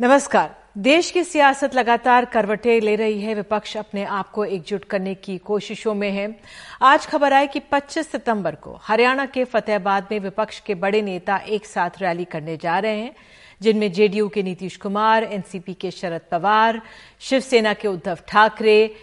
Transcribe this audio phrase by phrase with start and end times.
[0.00, 5.14] नमस्कार। देश की सियासत लगातार करवटें ले रही है। विपक्ष अपने आप को एकजुट करने
[5.14, 6.40] की कोशिशों में है।
[6.82, 11.36] आज खबर आई कि 25 सितंबर को हरियाणा के फतेहाबाद में विपक्ष के बड़े नेता
[11.36, 13.16] एक साथ रैली करने जा रहे हैं,
[13.62, 16.82] जिनमें जेडीयू के नीतीश कुमार, एनसीपी के शरद पवार,
[17.20, 18.94] शिवसेना के उद्धव ठाकरे,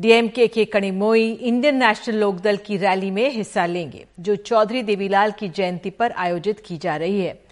[0.00, 5.48] डीएमके के कणिमोई इंडियन नेशनल लोकदल की रैली में हिस्सा लेंगे, जो चौधरी देवीलाल की
[5.48, 7.51] जयंती पर आयोजित की जा रही है।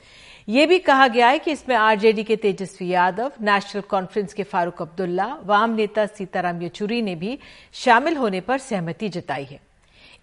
[0.51, 4.83] ये भी कहा गया है कि इसमें आरजेडी के तेजस्वी यादव, नेशनल कॉन्फ्रेंस के फारूक
[4.83, 7.39] अब्दुल्ला, वाम नेता सीताराम येचुरी ने भी
[7.73, 9.61] शामिल होने पर सहमति जताई है।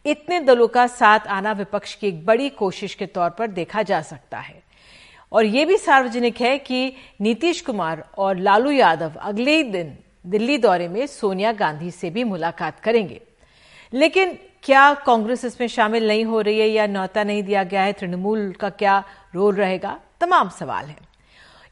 [0.06, 4.02] इतने दलों का साथ आना विपक्ष की एक बड़ी कोशिश के तौर पर देखा जा
[4.02, 4.64] सकता है।
[5.32, 10.58] और ये भी सार्वजनिक है कि नीतीश कुमार और लालू यादव अगले ही दिन दिल्ली
[10.58, 13.22] दौरे में सोनिया गांधी से भी मुलाकात करेंगे।
[13.94, 17.94] लेकिन क्या कांग्रेस इसमें शामिल नहीं हो रही है या न्यौता नहीं दिया गया है?
[17.94, 19.04] तृणमूल का क्या
[19.36, 20.00] रोल रहेगा?
[20.22, 21.08] तमाम सवाल हैं।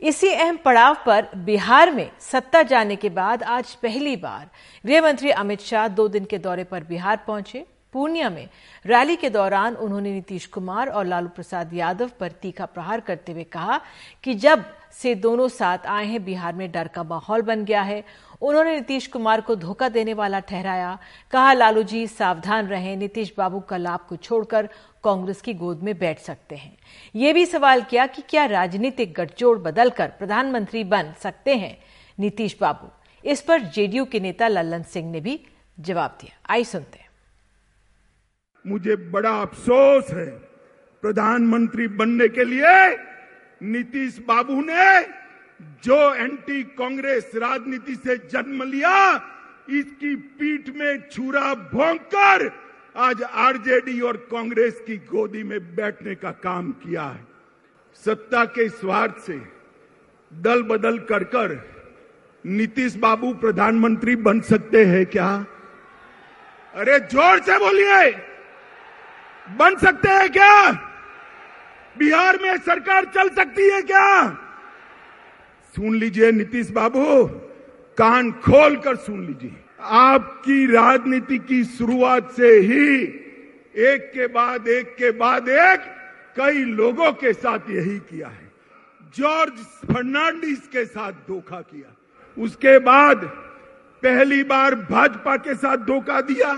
[0.02, 4.50] इसी अहम पड़ाव पर बिहार में सत्ता जाने के बाद आज पहली बार
[4.86, 8.48] गृह मंत्री अमित शाह दो दिन के दौरे पर बिहार पहुँचे। पूर्णिया में
[8.86, 13.44] रैली के दौरान उन्होंने नीतीश कुमार और लालू प्रसाद यादव पर तीखा प्रहार करते हुए
[13.44, 13.80] कहा
[14.24, 18.04] कि जब से दोनों साथ आए हैं, बिहार में डर का माहौल बन गया है।
[18.42, 20.98] उन्होंने नीतीश कुमार को धोखा देने वाला ठहराया।
[21.32, 24.70] कहा लालू जी सावधान रहें। नीतीश बाबू का लाभ को छोड़कर
[25.06, 26.78] कांग्रेस की गोद में बैठ सकते हैं।
[27.16, 31.78] ये भी सवाल किया कि क्या राजनीतिक गठजोड़ बदलकर प्रधानमंत्री बन सकते हैं?
[32.18, 32.90] नीतीश बाबू,
[33.24, 35.40] इस पर जेडीयू के नेता लल्लन सिंह ने भी
[35.78, 37.10] जवाब दिया। आई सुनते हैं।
[38.66, 40.26] मुझे बड़ा अफसोस है
[41.04, 42.98] प्रधानमंत्री बनने के लिए
[43.64, 45.02] नीतीश बाबू ने
[45.84, 48.96] जो एंटी कांग्रेस राजनीति से जन्म लिया,
[49.70, 52.00] इसकी पीठ में छुरा भोंक
[52.96, 57.26] आज आरजेडी और कांग्रेस की गोदी में बैठने का काम किया है।
[58.06, 59.40] सत्ता के स्वार्थ से
[60.32, 61.58] दल बदल कर कर
[62.46, 65.28] नीतीश बाबू प्रधानमंत्री बन सकते हैं क्या?
[66.74, 68.12] अरे ज़ोर से बोलिए।
[69.58, 70.72] बन सकते हैं क्या?
[71.98, 74.30] बिहार में सरकार चल सकती है क्या?
[75.76, 77.26] सुन लीजिए नीतीश बाबू,
[77.98, 82.96] कान खोल कर सुन लीजिए। आपकी राजनीति की शुरुआत से ही
[83.78, 85.80] एक के बाद एक के बाद एक
[86.38, 88.52] कई लोगों के साथ यही किया है।
[89.18, 89.54] जॉर्ज
[89.94, 91.96] फर्नांडिस के साथ धोखा किया।
[92.38, 93.26] उसके बाद
[94.04, 96.54] पहली बार भाजपा के साथ धोखा दिया।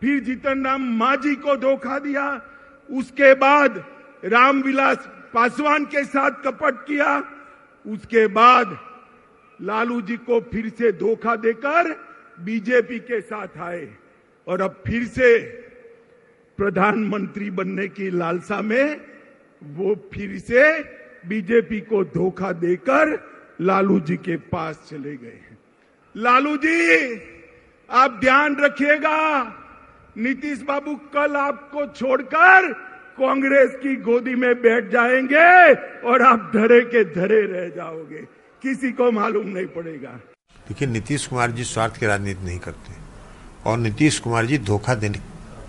[0.00, 2.42] फिर जीतन राम मांझी को धोखा दिया।
[2.90, 3.84] उसके बाद
[4.24, 7.16] रामविलास पासवान के साथ कपट किया।
[7.86, 8.78] उसके बाद
[9.60, 12.11] लालू जी को फिर से धोखा देकर
[12.44, 13.88] बीजेपी के साथ आए
[14.48, 15.38] और अब फिर से
[16.58, 19.00] प्रधानमंत्री बनने की लालसा में
[19.62, 20.80] वो फिर से
[21.28, 23.18] बीजेपी को धोखा देकर
[23.60, 25.40] लालू जी के पास चले गए
[26.16, 27.14] लालू जी,
[27.90, 29.42] आप ध्यान रखिएगा,
[30.16, 32.72] नीतीश बाबू कल आपको छोड़कर
[33.18, 35.74] कांग्रेस की गोदी में बैठ जाएँगे
[36.08, 38.26] और आप धरे के धरे रह जाओगे।
[38.62, 40.20] किसी को मालूम नहीं पड़ेगा।
[40.68, 42.94] देखिए, नीतीश कुमार जी स्वार्थ की राजनीति नहीं करते
[43.66, 45.18] और नीतीश कुमार जी धोखा देने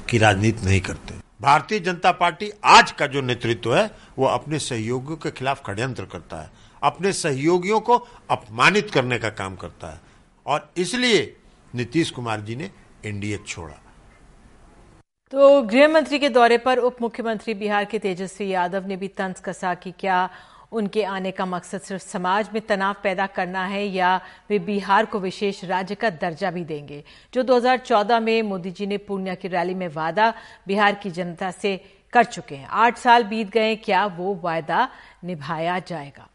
[0.09, 3.89] की राजनीति नहीं करते। भारतीय जनता पार्टी आज का जो नेतृत्व है,
[4.19, 6.49] वो अपने सहयोगियों के खिलाफ षड्यंत्र करता है,
[6.81, 7.97] अपने सहयोगियों को
[8.31, 9.99] अपमानित करने का काम करता है
[10.45, 11.35] और इसलिए
[11.73, 12.69] नीतीश कुमार जी ने
[13.05, 13.79] एनडीए छोड़ा।
[15.33, 19.39] तो गृह मंत्री के दौरे पर उप मुख्यमंत्री बिहार के तेजस्वी यादव ने भी तंज
[19.39, 20.29] कसा कि क्या
[20.73, 25.19] उनके आने का मकसद सिर्फ़ समाज में तनाव पैदा करना है या वे बिहार को
[25.19, 27.03] विशेष राज्य का दर्जा भी देंगे।
[27.33, 30.33] जो 2014 में मोदी जी ने पूर्णिया की रैली में वादा
[30.67, 31.77] बिहार की जनता से
[32.13, 34.87] कर चुके हैं। आठ साल बीत गए, क्या वो वायदा
[35.23, 36.27] निभाया जाएगा?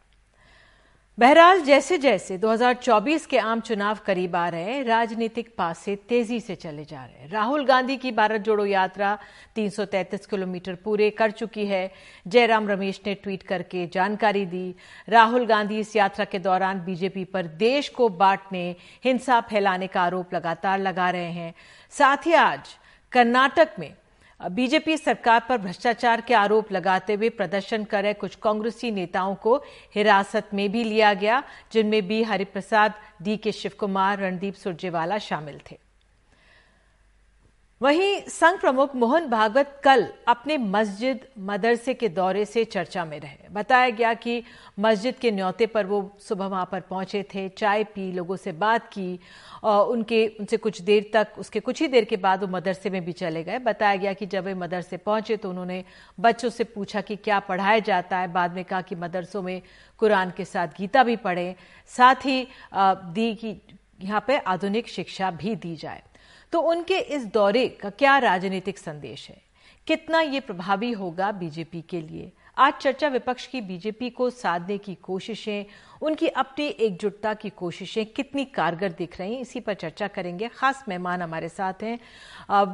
[1.19, 6.55] बहरहाल, जैसे जैसे 2024 के आम चुनाव करीब आ रहे हैं, राजनीतिक पासे तेज़ी से
[6.55, 9.17] चले जा रहे हैं। राहुल गांधी की भारत जोड़ो यात्रा
[9.55, 11.91] 333 किलोमीटर पूरे कर चुकी है।
[12.27, 14.75] जयराम रमेश ने ट्वीट करके जानकारी दी।
[15.09, 20.33] राहुल गांधी इस यात्रा के दौरान बीजेपी पर देश को बांटने, हिंसा फैलाने का आरोप
[20.33, 21.53] लगातार लगा रहे हैं।
[21.89, 22.59] साथ ही आज
[23.11, 23.93] कर्नाटक में
[24.41, 29.55] बीजेपी सरकार पर भ्रष्टाचार के आरोप लगाते हुए प्रदर्शन कर रहे कुछ कांग्रेसी नेताओं को
[29.95, 31.43] हिरासत में भी लिया गया,
[31.73, 35.88] जिनमें बी हरिप्रसाद, डी के शिव कुमार रणदीप सुरजेवाला शामिल थे।
[37.81, 43.49] वहीं संघ प्रमुख मोहन भागवत कल अपने मस्जिद मदरसे के दौरे से चर्चा में रहे।
[43.51, 44.43] बताया गया कि
[44.79, 48.87] मस्जिद के न्योते पर वो सुबह वहाँ पर पहुँचे थे, चाय पी, लोगों से बात
[48.87, 49.19] की
[49.63, 53.03] और उनके, उनसे कुछ देर तक, उसके कुछ ही देर के बाद वो मदरसे में
[53.05, 55.83] भी चले गए। बताया गया कि जब वे मदरसे पहुँचे तो उन्होंने
[56.17, 59.61] बच्चों से पूछा कि क्या पढ़ाया जाता है। बाद में कहा कि मदरसों में
[59.99, 61.55] कुरान के साथ गीता भी पढ़े,
[61.87, 63.55] साथ ही दी कि,
[64.01, 66.03] यहाँ पे आधुनिक शिक्षा भी दी जाए।
[66.51, 69.41] तो उनके इस दौरे का क्या राजनीतिक संदेश है?
[69.87, 72.31] कितना ये प्रभावी होगा बीजेपी के लिए?
[72.59, 75.65] आज चर्चा विपक्ष की बीजेपी को साधने की कोशिशें,
[76.01, 80.83] उनकी अपनी एकजुटता की कोशिशें कितनी कारगर दिख रही हैं, इसी पर चर्चा करेंगे। खास
[80.89, 81.99] मेहमान हमारे साथ हैं।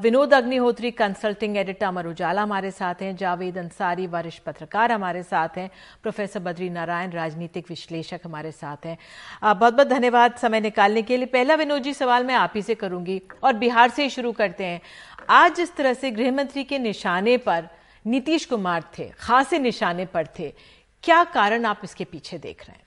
[0.02, 5.58] विनोद अग्निहोत्री कंसल्टिंग एडिटर अमर उजाला हमारे साथ हैं। जावेद अंसारी, वरिष्ठ पत्रकार हमारे साथ
[5.58, 5.70] हैं।
[6.02, 8.98] प्रोफेसर बद्री नारायण, राजनीतिक विश्लेषक हमारे साथ हैं।
[9.44, 12.76] बहुत बहुत धन्यवाद समय निकालने के लिए। पहला विनोद जी, सवाल मैं आप ही से
[12.76, 14.82] करूँगी और बिहार से ही शुरू करते हैं।
[15.30, 17.68] आज जिस तरह से गृहमंत्री के निशाने पर
[18.06, 20.54] नीतीश कुमार थे, खासे निशाने पर थे।
[21.04, 22.84] क्या कारण आप इसके पीछे देख रहे हैं?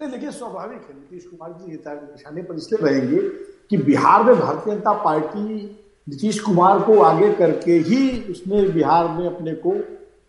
[0.00, 3.18] नहीं, देखिए, स्वाभाविक है, नीतीश कुमार जी निशाने पर इसलिए रहेंगे
[3.70, 5.40] कि बिहार में भारतीय जनता पार्टी
[6.06, 9.70] नीतीश कुमार को आगे करके ही उसने बिहार में अपने को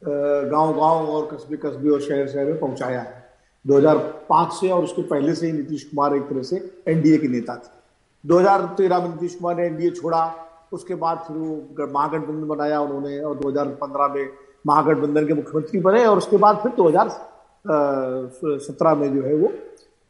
[0.03, 3.25] गांव-गांव और कस्बे कस्बे और शहर शहर में पहुँचाया है।
[3.65, 6.57] 2005 से और उसके पहले से ही नीतीश कुमार एक तरह से
[6.87, 7.69] एनडीए के नेता थे।
[8.23, 10.25] 2013 में नीतीश कुमार ने एनडीए छोड़ा
[10.71, 14.29] उसके बाद फिर वो महागठबंधन बनाया उन्होंने और 2015 में
[14.67, 19.51] महागठबंधन के मुख्यमंत्री बने और उसके बाद फिर 2017 में जो है वो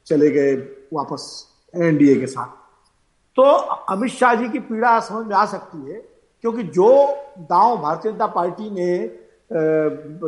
[0.08, 0.56] चले गए
[0.94, 2.48] वापस एनडीए के साथ।
[3.38, 3.44] तो
[3.94, 6.02] अमित शाह जी की पीड़ा समझ में आ सकती है,
[6.44, 7.08] क्योंकि जो
[7.40, 8.98] दांव भारतीय जनता पार्टी ने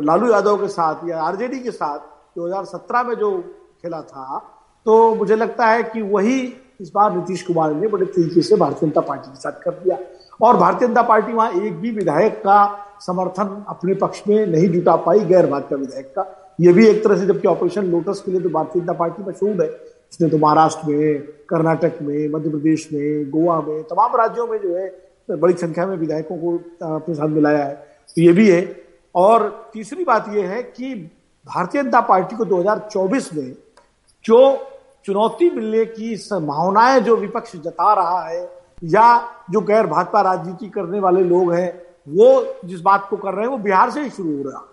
[0.04, 1.98] लालू यादव के साथ या आरजेडी के साथ
[2.38, 3.38] 2017 में जो
[3.82, 4.38] खेला था
[4.86, 6.40] तो मुझे लगता है कि वही
[6.80, 9.96] इस बार नीतीश कुमार ने बड़े तरीके से भारतीय जनता पार्टी के साथ कर दिया।
[10.42, 14.96] और भारतीय जनता पार्टी वहाँ एक भी विधायक का समर्थन अपने पक्ष में नहीं जुटा
[14.96, 18.40] पाई गैर भाजपा विधायक का। ये भी एक तरह से जबकि ऑपरेशन लोटस के लिए
[18.40, 19.68] तो भारतीय जनता पार्टी मशहूर है।
[20.12, 24.76] इसने तो महाराष्ट्र में, कर्नाटक में मध्य प्रदेश में, गोवा में, तमाम राज्यों में जो
[24.76, 24.88] है,
[25.30, 26.56] बड़ी संख्या में विधायकों को
[26.96, 27.74] अपने साथ मिलाया है।
[28.08, 28.80] तो ये भी है।
[29.14, 30.94] और तीसरी बात यह है कि
[31.46, 33.52] भारतीय जनता पार्टी को 2024 में
[34.24, 34.58] जो
[35.04, 41.00] चुनौती मिलने की संभावनाएँ जो विपक्ष जता रहा है या जो गैर भाजपा राजनीति करने
[41.00, 41.70] वाले लोग हैं,
[42.08, 44.66] वो जिस बात को कर रहे हैं, वो बिहार से ही शुरू हो रहा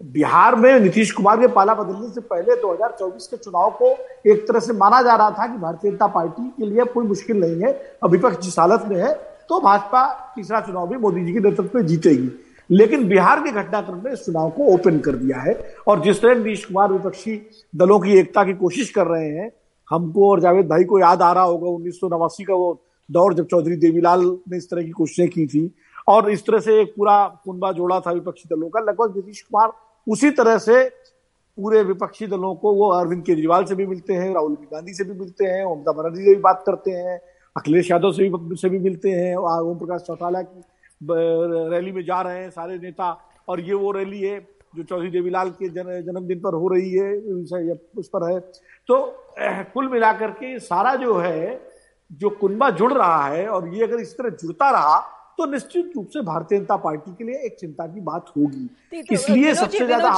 [0.00, 3.86] बिहार में नीतीश कुमार के पाला बदलने से पहले 2024 के चुनाव को
[4.30, 7.40] एक तरह से माना जा रहा था कि भारतीय जनता पार्टी के लिए कोई मुश्किल
[7.40, 7.72] नहीं है
[8.02, 9.12] और विपक्ष जिस हालत में है
[9.48, 12.30] तो भाजपा तीसरा चुनाव भी मोदी जी के नेतृत्व में जीतेगी।
[12.70, 15.54] लेकिन बिहार के घटनाक्रम ने इस चुनाव को ओपन कर दिया है
[15.88, 17.40] और जिस तरह नीतीश कुमार विपक्षी
[17.76, 19.50] दलों की एकता की कोशिश कर रहे हैं,
[19.90, 22.72] हमको और जावेद भाई को याद आ रहा होगा, उन्नीस सौ नवासी का वो
[23.10, 25.70] दौर जब चौधरी देवीलाल ने इस तरह की कोशिशें की थी
[26.08, 29.72] और इस तरह से एक पूरा कुंबा जोड़ा था विपक्षी दलों का लगभग नीतीश कुमार
[30.06, 30.84] उसी तरह से
[31.58, 35.18] पूरे विपक्षी दलों को वो अरविंद केजरीवाल से भी मिलते हैं राहुल गांधी से भी
[35.20, 37.18] मिलते हैं ममता बनर्जी से भी बात करते हैं
[37.56, 40.62] अखिलेश यादव से भी से भी मिलते हैं ओम प्रकाश चौटाला की
[41.70, 43.10] रैली में जा रहे हैं सारे नेता
[43.48, 44.38] और ये वो रैली है
[44.76, 47.12] जो चौधरी देवीलाल के जन, जन्मदिन पर हो रही है
[47.98, 48.38] उस पर है।
[48.88, 48.96] तो
[49.74, 51.67] कुल मिलाकर के सारा जो है
[52.10, 54.98] जो कुनबा जुड़ रहा है और ये अगर इस तरह जुड़ता रहा
[55.38, 59.54] तो निश्चित रूप से भारतीय जनता पार्टी के लिए एक चिंता की बात होगी। इसलिए
[59.54, 60.16] सबसे ज़्यादा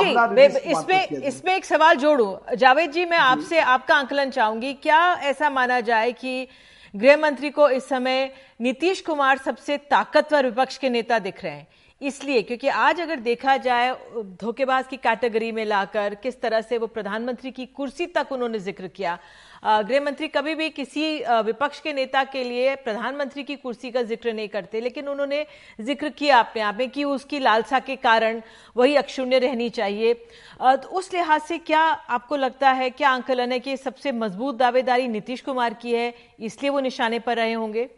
[0.56, 5.80] इसमें इसमें एक सवाल जोड़ू। जावेद जी मैं आपसे आपका आंकलन चाहूँगी। क्या ऐसा माना
[5.80, 6.46] जाए कि
[6.94, 11.66] गृह मंत्री को इस समय नीतीश कुमार सबसे ताकतवर विपक्ष के नेता दिख रहे हैं?
[12.00, 13.92] इसलिए, क्योंकि आज अगर देखा जाए,
[14.40, 18.88] धोखेबाज की कैटेगरी में लाकर किस तरह से वो प्रधानमंत्री की कुर्सी तक उन्होंने ज़िक्र
[18.88, 19.18] किया।
[19.64, 21.02] गृह मंत्री कभी भी किसी
[21.44, 25.44] विपक्ष के नेता के लिए प्रधानमंत्री की कुर्सी का ज़िक्र नहीं करते, लेकिन उन्होंने
[25.80, 28.42] ज़िक्र किया अपने आप में कि उसकी लालसा के कारण
[28.76, 33.60] वही अक्षुण्य रहनी चाहिए। तो उस लिहाज से क्या आपको लगता है, क्या आंकलन है
[33.60, 37.88] कि सबसे मज़बूत दावेदारी नीतीश कुमार की है, इसलिए वो निशाने पर रहे होंगे?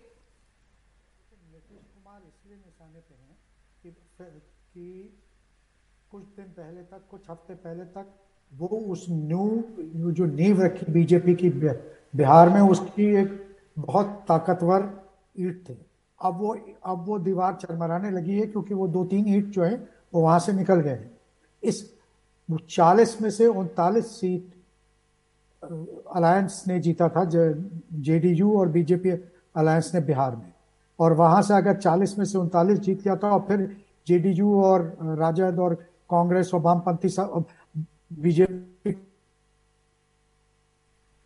[3.84, 5.18] कि
[6.12, 8.06] कुछ दिन पहले तक, कुछ हफ़्ते पहले तक,
[8.52, 14.90] वो उस न्यू जो नींव रखी बीजेपी की बिहार में, उसकी एक बहुत ताकतवर
[15.38, 15.78] ईट थी।
[16.20, 19.74] अब वो अब वो दीवार चरमराने लगी है, क्योंकि वो दो तीन ईट जो है,
[20.14, 21.10] वो वहाँ से निकल गए हैं।
[21.62, 21.84] इस
[22.70, 24.54] चालीस में से उनतालीस सीट
[25.62, 29.10] अलायंस ने जीता था जेडीयू और बीजेपी
[29.56, 30.51] अलायंस ने बिहार में।
[31.02, 35.58] और वहाँ से अगर 40 में से उनतालीस जीत गया और फिर जेडीयू और राजद
[35.58, 35.74] और
[36.10, 37.08] कांग्रेस और वामपंथी
[38.22, 38.92] बीजेपी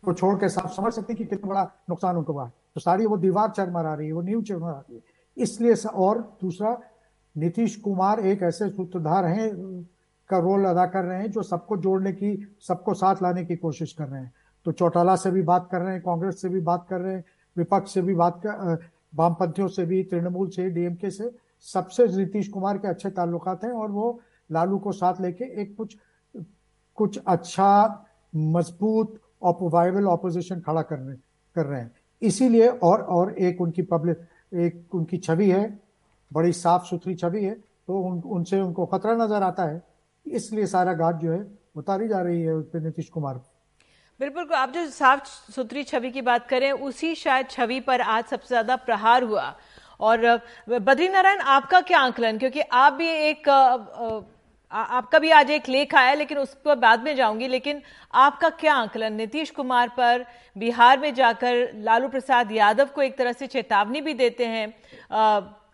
[0.03, 3.05] को छोड़ के साफ़ समझ सकते हैं कि कितना बड़ा नुकसान उनको हुआ तो सारी
[3.05, 5.01] वो दीवार चरमरा रही है, वो न्यू चरमरा रही है।
[5.37, 6.77] इसलिए और दूसरा,
[7.35, 9.49] नीतीश कुमार एक ऐसे सूत्रधार हैं,
[10.29, 13.93] का रोल अदा कर रहे हैं, जो सबको जोड़ने की, सबको साथ लाने की कोशिश
[13.93, 14.33] कर रहे हैं।
[14.65, 17.23] तो चौटाला से भी बात कर रहे हैं, कांग्रेस से भी बात कर रहे हैं,
[17.57, 18.77] विपक्ष से भी बात कर
[19.13, 21.31] वामपंथियों से भी तृणमूल से डीएमके से
[21.65, 25.97] सबसे नीतीश कुमार के अच्छे ताल्लुकात हैं और वो लालू को साथ लेके एक कुछ
[26.97, 29.19] कुछ अच्छा मज़बूत
[29.63, 31.15] वायबल ऑपोजिशन खड़ा करने
[31.55, 35.67] कर रहे हैं। इसीलिए और और एक उनकी पब्लिक एक उनकी छवि है
[36.31, 37.53] बड़ी साफ़ सुथरी छवि है
[37.87, 39.81] तो उन, उनसे उनको खतरा नज़र आता है।
[40.25, 41.45] इसलिए सारा घाट जो है
[41.75, 43.41] उतारी जा रही है उस पर नीतीश कुमार।
[44.19, 48.47] बिल्कुल आप जो साफ़ सुथरी छवि की बात करें, उसी शायद छवि पर आज सबसे
[48.47, 49.53] ज़्यादा प्रहार हुआ।
[49.99, 50.25] और
[50.69, 52.37] बद्री नारायण आपका क्या आंकलन?
[52.37, 53.49] क्योंकि आप भी एक
[54.71, 57.81] आपका भी आज एक लेख आया, लेकिन उस पर बाद में जाऊँगी। लेकिन
[58.13, 59.13] आपका क्या आंकलन?
[59.13, 64.13] नीतीश कुमार पर बिहार में जाकर लालू प्रसाद यादव को एक तरह से चेतावनी भी
[64.15, 64.67] देते हैं।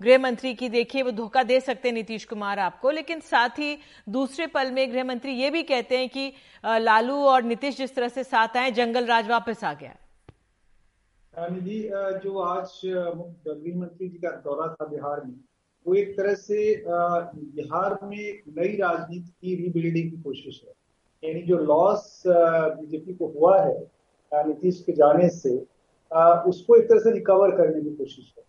[0.03, 3.77] गृह मंत्री की देखिए, वो धोखा दे सकते हैं नीतीश कुमार आपको, लेकिन साथ ही
[4.09, 6.31] दूसरे पल में गृह मंत्री ये भी कहते हैं कि
[6.63, 9.95] लालू और नीतीश जिस तरह से साथ आए, जंगल राज वापस आ गया।
[11.33, 11.79] निधि
[12.23, 15.33] जो आज गृह मंत्री जी का दौरा था बिहार में,
[15.85, 20.73] वो एक तरह से बिहार में नई राजनीति की रीबिल्डिंग की कोशिश है।
[21.23, 25.55] यानी जो लॉस बीजेपी को हुआ है नीतीश के जाने से
[26.49, 28.43] उसको एक तरह से रिकवर करने की कोशिश है।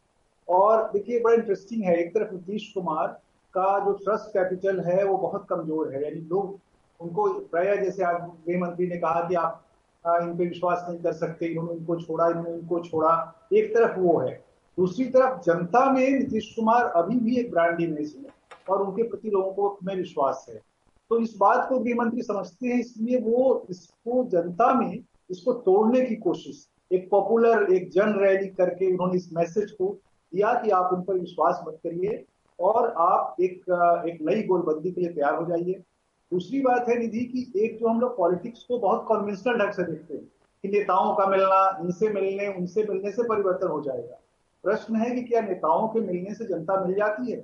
[0.49, 3.07] और देखिए, बड़ा इंटरेस्टिंग है। एक तरफ़ नीतीश कुमार
[3.55, 6.59] का जो ट्रस्ट कैपिटल है, वो बहुत कमज़ोर है। यानी लोग,
[7.01, 9.61] उनको प्राय जैसे आज गृह मंत्री ने कहा कि आप
[10.05, 14.19] इन पे विश्वास नहीं कर सकते। इन्होंने इनको छोड़ा, इन्होंने इनको छोड़ा। एक तरफ़ वो
[14.19, 14.33] है।
[14.79, 18.33] दूसरी तरफ़ जनता में नीतीश कुमार अभी भी एक ब्रांड इमेज है
[18.69, 20.61] और उनके प्रति लोगों को में विश्वास है।
[21.11, 24.99] तो इस बात को गृह मंत्री समझते हैं, इसलिए वो इसको जनता में
[25.31, 29.97] इसको तोड़ने की कोशिश, एक पॉपुलर एक जन रैली करके उन्होंने इस मैसेज को
[30.35, 32.25] दिया कि आप उन पर विश्वास मत करिए
[32.59, 33.55] और आप एक
[34.09, 35.83] एक नई गोलबंदी के लिए तैयार हो जाइए।
[36.33, 39.83] दूसरी बात है निधि कि एक जो हम लोग पॉलिटिक्स को बहुत कन्वेंशनल ढंग से
[39.83, 40.25] देखते हैं
[40.63, 44.21] कि नेताओं का मिलना, इनसे मिलने, उनसे मिलने से परिवर्तन हो जाएगा।
[44.65, 47.37] प्रश्न है कि क्या नेताओं के मिलने से जनता मिल जाती है?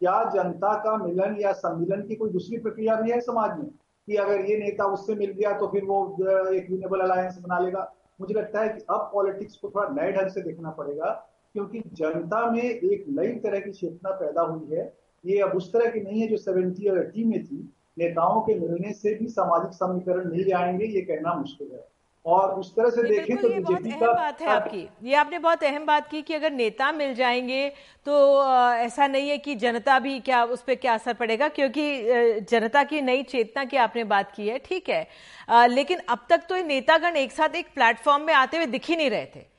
[0.00, 3.66] क्या जनता का मिलन या सम्मिलन की कोई दूसरी प्रक्रिया भी है समाज में?
[4.08, 5.98] कि अगर ये नेता उससे मिल गया तो फिर वो
[6.52, 10.30] एक यूनेबल अलायंस बना लेगा। मुझे लगता है कि अब पॉलिटिक्स को थोड़ा नए ढंग
[10.30, 11.10] से देखना पड़ेगा
[11.54, 14.92] क्योंकि जनता में एक नई तरह की चेतना पैदा हुई है।
[15.24, 17.68] ये अब उस तरह की नहीं है जो सेवेंटी और एटी में थी।
[17.98, 21.86] नेताओं के मिलने से भी सामाजिक समीकरण मिल जाएँगे ये कहना मुश्किल है।
[22.24, 25.86] और उस तरह से देखें तो बीजेपी का बात है आपकी। ये आपने बहुत अहम
[25.86, 27.68] बात की कि अगर नेता मिल जाएँगे
[28.06, 28.14] तो
[28.74, 31.84] ऐसा नहीं है कि जनता भी क्या उस पर क्या असर पड़ेगा क्योंकि
[32.50, 36.66] जनता की नई चेतना की आपने बात की है ठीक है। लेकिन अब तक तो
[36.66, 39.50] नेतागण एक साथ एक प्लेटफॉर्म में आते हुए दिख ही नहीं रहे थे।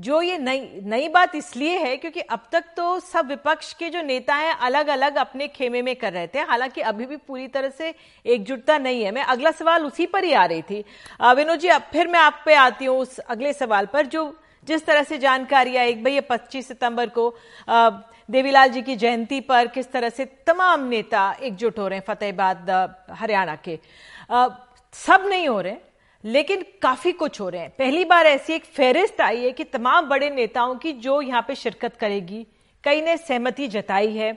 [0.00, 4.02] जो ये नई नई बात इसलिए है क्योंकि अब तक तो सब विपक्ष के जो
[4.02, 7.70] नेता हैं अलग अलग अपने खेमे में कर रहे थे, हालाँकि अभी भी पूरी तरह
[7.70, 7.94] से
[8.26, 10.84] एकजुटता नहीं है। मैं अगला सवाल उसी पर ही आ रही थी।
[11.36, 14.34] विनोद जी, अब फिर मैं आप पे आती हूँ उस अगले सवाल पर, जो
[14.68, 17.34] जिस तरह से जानकारी आई भाई पच्चीस सितंबर को
[18.28, 22.70] देवीलाल जी की जयंती पर किस तरह से तमाम नेता एकजुट हो रहे हैं फतेहबाद
[23.10, 23.78] हरियाणा के।
[24.94, 25.76] सब नहीं हो रहे
[26.24, 30.08] लेकिन काफ़ी कुछ हो रहे हैं। पहली बार ऐसी एक फेरिस्त आई है कि तमाम
[30.08, 32.46] बड़े नेताओं की जो यहाँ पे शिरकत करेगी
[32.84, 34.32] कई ने सहमति जताई है।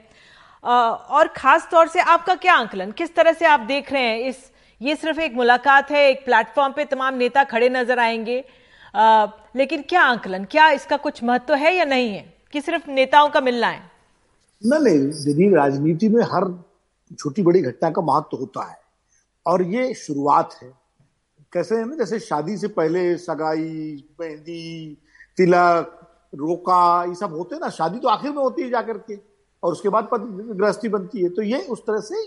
[0.63, 2.91] और खास तौर से आपका क्या आंकलन?
[2.91, 6.73] किस तरह से आप देख रहे हैं इस ये सिर्फ़ एक मुलाकात है एक प्लेटफॉर्म
[6.73, 8.43] पे तमाम नेता खड़े नज़र आएँगे।
[8.95, 9.25] आ,
[9.55, 10.45] लेकिन क्या आंकलन?
[10.45, 12.33] क्या इसका कुछ महत्व है या नहीं है?
[12.53, 13.81] कि सिर्फ़ नेताओं का मिलना है?
[14.61, 16.45] नहीं दीदी राजनीति में हर
[17.19, 18.77] छोटी बड़ी घटना का महत्व होता है।
[19.45, 20.71] और ये शुरुआत है।
[21.53, 21.85] कैसे है?
[21.85, 24.97] ना जैसे शादी से पहले सगाई, मेहंदी,
[25.37, 25.99] तिलक,
[26.33, 29.17] रोका, ये सब होते हैं ना, शादी तो आखिर में होती है जाकर के,
[29.63, 32.23] और उसके बाद गृहस्थी बनती है। तो ये उस तरह से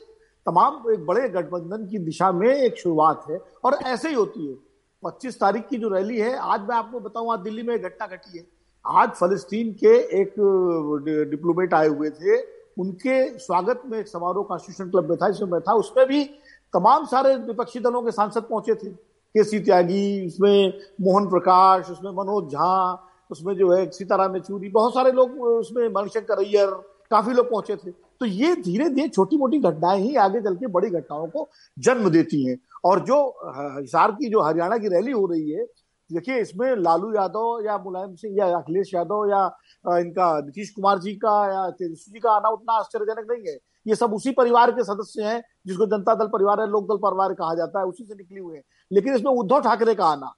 [0.47, 4.55] तमाम एक बड़े गठबंधन की दिशा में एक शुरुआत है, और ऐसे ही होती है।
[5.03, 8.07] पच्चीस तारीख की जो रैली है, आज मैं आपको बताऊँ, आज दिल्ली में एक घटना
[8.07, 8.45] घटी है।
[8.85, 10.35] आज फलस्तीन के एक
[11.31, 12.37] डिप्लोमेट आए हुए थे।
[12.81, 16.25] उनके स्वागत में एक समारोह कॉन्स्टिट्यूशन क्लब में था, जिसमें मैं था। उसमें भी
[16.75, 18.91] तमाम सारे विपक्षी दलों के सांसद पहुँचे थे।
[19.37, 22.73] केसी त्यागी, उसमें मोहन प्रकाश, उसमें मनोज झा,
[23.31, 26.71] उसमें जो है सीताराम येचूरी, बहुत सारे लोग, उसमें मणिशंकर अय्यर,
[27.11, 30.67] काफ़ी लोग पहुँचे थे। तो ये धीरे धीरे छोटी मोटी घटनाएँ ही आगे चल के
[30.67, 33.19] बड़ी घटनाओं को जन्म देती हैं। और जो
[33.81, 35.65] हिसार की जो हरियाणा की रैली हो रही है,
[36.11, 39.45] देखिए, इसमें लालू यादव या मुलायम सिंह या अखिलेश यादव या
[39.99, 43.95] इनका नीतीश कुमार जी का या तेजस्वी जी का आना उतना आश्चर्यजनक नहीं है। ये
[43.95, 47.55] सब उसी परिवार के सदस्य हैं, जिसको जनता दल परिवार है लोक दल परिवार कहा
[47.55, 50.33] जाता है, उसी से निकली हुए हैं। लेकिन इसमें उद्धव ठाकरे का आना,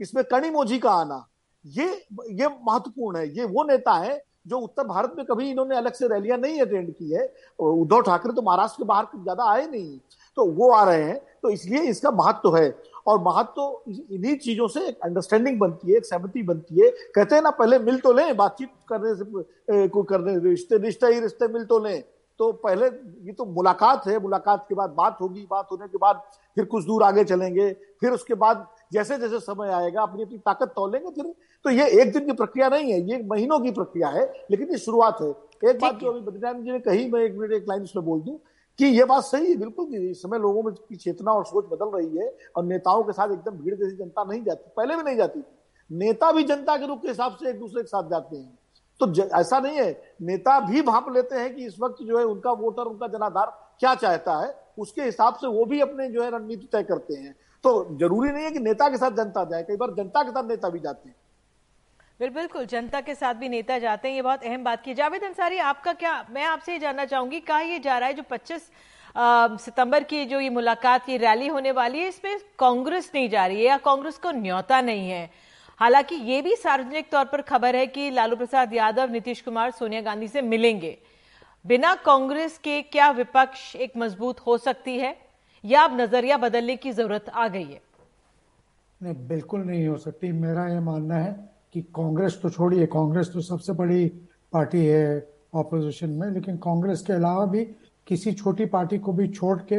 [0.00, 1.26] इसमें कणी मोजी का आना,
[1.64, 1.86] ये
[2.32, 6.08] ये महत्वपूर्ण है। ये वो नेता है जो उत्तर भारत में कभी इन्होंने अलग से
[6.08, 7.24] रैलियाँ नहीं अटेंड की है।
[7.58, 9.98] उद्धव ठाकरे तो महाराष्ट्र के बाहर ज़्यादा आए नहीं
[10.36, 12.68] तो वो आ रहे हैं तो इसलिए इसका महत्व तो है।
[13.06, 17.34] और महत्व तो इन्हीं चीज़ों से एक अंडरस्टैंडिंग बनती है, एक सहमति बनती है। कहते
[17.34, 21.48] हैं ना, पहले मिल तो लें, बातचीत करने से को करने, रिश्ते रिश्ते ही रिश्ते
[21.48, 22.02] मिल तो लें।
[22.40, 22.86] तो पहले
[23.26, 26.22] ये तो मुलाकात है मुलाकात के बाद बात होगी बात होने के बाद
[26.56, 30.72] फिर कुछ दूर आगे चलेंगे फिर उसके बाद जैसे जैसे समय आएगा अपनी अपनी ताकत
[30.76, 31.32] तोलेंगे फिर
[31.64, 34.78] तो ये एक दिन की प्रक्रिया नहीं है ये महीनों की प्रक्रिया है लेकिन ये
[34.78, 35.28] शुरुआत है।
[35.70, 38.20] एक बात जो अभी बद्रीनारायण जी ने कही मैं एक मिनट एक लाइन उसमें बोल
[38.20, 38.38] दूँ
[38.78, 41.96] कि ये बात सही है बिल्कुल इस समय लोगों में की चेतना और सोच बदल
[41.96, 45.16] रही है और नेताओं के साथ एकदम भीड़ जैसी जनता नहीं जाती पहले भी नहीं
[45.16, 48.36] जाती थी। नेता भी जनता के रूप के हिसाब से एक दूसरे के साथ जाते
[48.36, 48.58] हैं।
[49.00, 49.90] तो ऐसा नहीं है।
[50.22, 53.94] नेता भी भाप लेते हैं कि इस वक्त जो है उनका वोटर उनका जनाधार क्या
[53.96, 57.34] चाहता है, उसके हिसाब से वो भी अपने जो है रणनीति तय करते हैं।
[57.64, 60.48] तो ज़रूरी नहीं है कि नेता के साथ जनता जाए, कई बार जनता के साथ
[60.48, 61.16] नेता भी जाते हैं।
[62.20, 65.58] बिल्कुल, जनता के साथ भी नेता जाते हैं, ये बहुत अहम बात की। जावेद अंसारी,
[65.60, 68.70] आपका क्या, मैं आपसे ये जानना चाहूँगी, कहा ये जा रहा है जो 25
[69.60, 73.56] सितंबर की जो ये मुलाकात की रैली होने वाली है इसमें कांग्रेस नहीं जा रही
[73.56, 75.30] है या कांग्रेस को न्योता नहीं है?
[75.80, 80.00] हालाँकि ये भी सार्वजनिक तौर पर खबर है कि लालू प्रसाद यादव, नीतीश कुमार, सोनिया
[80.00, 80.98] गांधी से मिलेंगे।
[81.64, 85.16] बिना कांग्रेस के क्या विपक्ष एक मज़बूत हो सकती है?
[85.64, 87.80] या अब नज़रिया बदलने की ज़रूरत आ गई है?
[89.00, 91.32] नहीं, बिल्कुल नहीं हो सकती। मेरा यह मानना है
[91.72, 94.06] कि कांग्रेस तो छोड़िए, कांग्रेस तो सबसे बड़ी
[94.52, 97.64] पार्टी है ऑपोजिशन में, लेकिन कांग्रेस के अलावा भी
[98.06, 99.76] किसी छोटी पार्टी को भी छोड़ के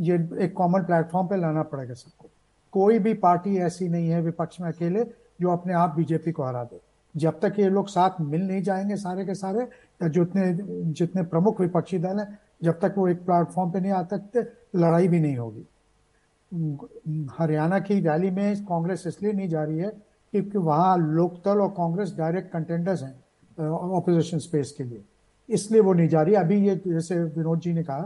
[0.00, 2.30] ये एक कॉमन प्लेटफॉर्म पे लाना पड़ेगा सबको।
[2.72, 5.04] कोई भी पार्टी ऐसी नहीं है विपक्ष में अकेले
[5.40, 6.80] जो अपने आप बीजेपी को हरा दे।
[7.14, 10.52] जब तक ये लोग साथ मिल नहीं जाएँगे सारे के सारे, या जितने
[10.92, 14.40] जितने प्रमुख विपक्षी दल हैं, जब तक वो एक प्लेटफॉर्म पे नहीं आ सकते,
[14.76, 15.66] लड़ाई भी नहीं होगी।
[17.38, 19.88] हरियाणा की रैली में कांग्रेस इसलिए नहीं जा रही है
[20.32, 25.02] क्योंकि वहाँ लोकदल और कांग्रेस डायरेक्ट कंटेंडर्स हैं ऑपोजिशन स्पेस के लिए।
[25.48, 28.00] इसलिए वो नहीं जा रही। अभी ये जैसे विनोद जी ने कहा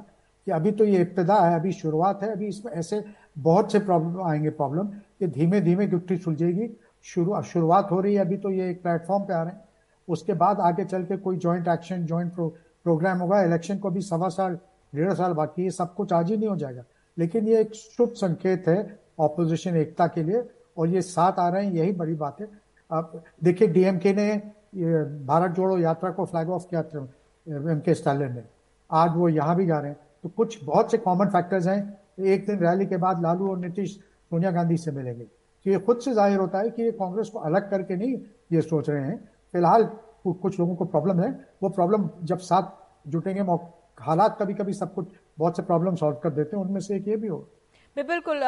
[0.46, 3.04] कि अभी तो ये इब्तदा है, अभी शुरुआत है, अभी इसमें ऐसे
[3.38, 4.88] बहुत से प्रॉब्लम आएँगे प्रॉब्लम
[5.22, 9.22] ये धीमे धीमे गुट्टी सुलझेगी। शुरू, शुरुआत हो रही है अभी तो ये एक प्लेटफॉर्म
[9.24, 9.60] पे आ रहे हैं।
[10.08, 14.28] उसके बाद आगे चल के कोई ज्वाइंट एक्शन ज्वाइंट प्रोग्राम होगा। इलेक्शन को भी सवा
[14.28, 14.58] साल,
[14.94, 16.84] डेढ़ साल बाकी है। सब कुछ आज ही नहीं हो जाएगा।
[17.18, 21.66] लेकिन ये एक शुभ संकेत है ऑपोजिशन एकता के लिए और ये साथ आ रहे
[21.66, 22.48] हैं। यही बड़ी बात है।
[22.92, 24.36] आप देखिए डीएमके ने
[25.24, 26.80] भारत जोड़ो यात्रा को फ्लैग ऑफ़ किया
[27.70, 28.42] एम के स्टालिन ने।
[28.90, 32.46] आज वो यहाँ भी जा रहे हैं। तो कुछ बहुत से कॉमन फैक्टर्स हैं। एक
[32.46, 36.12] दिन रैली के बाद लालू और नीतीश सोनिया गांधी से मिलेंगे। तो ये खुद से
[36.14, 38.14] ज़ाहिर होता है कि ये कांग्रेस को अलग करके नहीं
[38.52, 39.16] ये सोच रहे हैं।
[39.54, 39.84] फ़िलहाल
[40.26, 41.30] कुछ लोगों को प्रॉब्लम है।
[41.62, 43.40] वो प्रॉब्लम जब साथ जुटेंगे
[44.00, 45.06] हालात कभी कभी सब कुछ
[45.38, 47.38] बहुत से प्रॉब्लम सॉल्व कर देते हैं, उनमें से एक ये भी हो।
[47.96, 48.40] बिल्कुल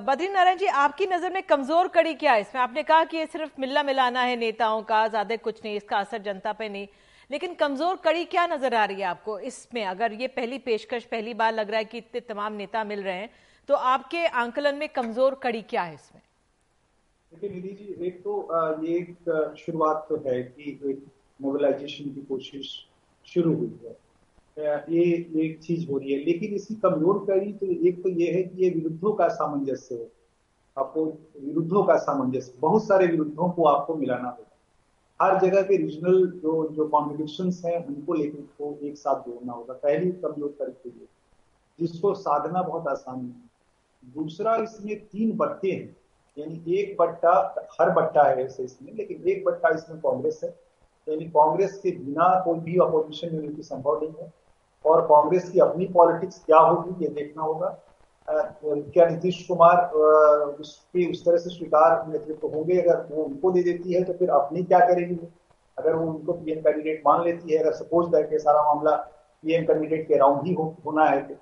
[0.00, 2.40] बद्री नारायण जी, आपकी नज़र में कमज़ोर कड़ी क्या है?
[2.40, 5.96] इसमें आपने कहा कि ये सिर्फ़ मिलना मिलाना है नेताओं का, ज़्यादा कुछ नहीं, इसका
[5.98, 6.86] असर जनता पे नहीं।
[7.30, 9.38] लेकिन कमज़ोर कड़ी क्या नज़र आ रही है आपको?
[9.40, 13.02] इसमें अगर ये पहली पेशकश, पहली बार लग रहा है कि इतने तमाम नेता मिल
[13.02, 13.30] रहे हैं
[13.68, 16.22] तो आपके आंकलन में कमज़ोर कड़ी क्या है इसमें?
[17.32, 21.04] देखिए, निधि जी, एक तो ये एक शुरुआत तो है कि एक
[21.40, 22.70] मोबिलाइजेशन की कोशिश
[23.26, 23.96] शुरू हुई है।
[24.90, 25.02] ये
[25.42, 28.64] एक चीज़ हो रही है। लेकिन इसकी कमज़ोर कड़ी तो एक तो ये है कि
[28.64, 30.08] ये विरुद्धों का सामंजस्य है।
[30.76, 34.47] आपको विरुद्धों का सामंजस्य, बहुत सारे विरुद्धों को आपको मिलाना होगा।
[35.20, 39.74] हर जगह के रीजनल जो जो कॉन्ट्रिब्यूशन हैं, उनको लेकर को एक साथ जोड़ना होगा,
[39.74, 41.06] पहली कमज़ोर कड़ी के लिए,
[41.78, 45.96] जिसको साधना बहुत आसान है। दूसरा, इसमें तीन बट्टे हैं,
[46.36, 47.32] यानी एक बट्टा,
[47.80, 50.50] हर बट्टा है ऐसे इसमें, लेकिन एक बट्टा इसमें कांग्रेस है,
[51.06, 54.32] यानी कांग्रेस के बिना कोई भी अपोजिशन यूनिटी संभव नहीं है,
[54.84, 57.76] और कांग्रेस की अपनी पॉलिटिक्स क्या होगी, ये देखना होगा।
[58.30, 59.90] क्या नीतीश कुमार
[60.60, 64.30] उसकी उस तरह से स्वीकार नेतृत्व होंगे अगर वो उनको दे देती है तो फिर
[64.30, 65.18] अपनी क्या करेगी
[65.78, 68.96] अगर वो उनको पीएम कैंडिडेट मान लेती है अगर सपोज़ दैट के सारा मामला
[69.44, 71.34] पीएम कैंडिडेट के राउंड ही हो, होना है तो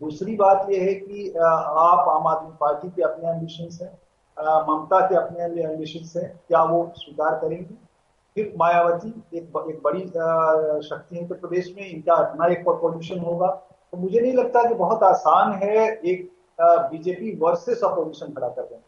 [0.00, 3.92] दूसरी बात यह है कि आप आम आदमी पार्टी के अपने एम्बिशन है
[4.68, 7.78] ममता के अपने एम्बिशन है क्या वो स्वीकार करेंगी?
[8.36, 10.00] फिर मायावती एक एक बड़ी
[10.88, 13.48] शक्ति है उत्तर प्रदेश में इनका अपना एक पॉल्यूशन होगा
[13.92, 18.82] तो मुझे नहीं लगता कि बहुत आसान है एक बीजेपी वर्सेस अपोजिशन खड़ा कर देना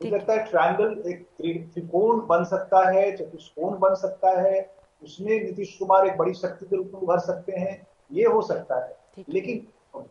[0.00, 1.26] मुझे लगता है ट्रायंगल एक
[1.72, 4.70] त्रिकोण बन सकता है चतुष्कोण बन सकता है
[5.02, 8.84] उसमें नीतीश कुमार एक बड़ी शक्ति के रूप में उभर सकते हैं ये हो सकता
[8.84, 9.66] है। लेकिन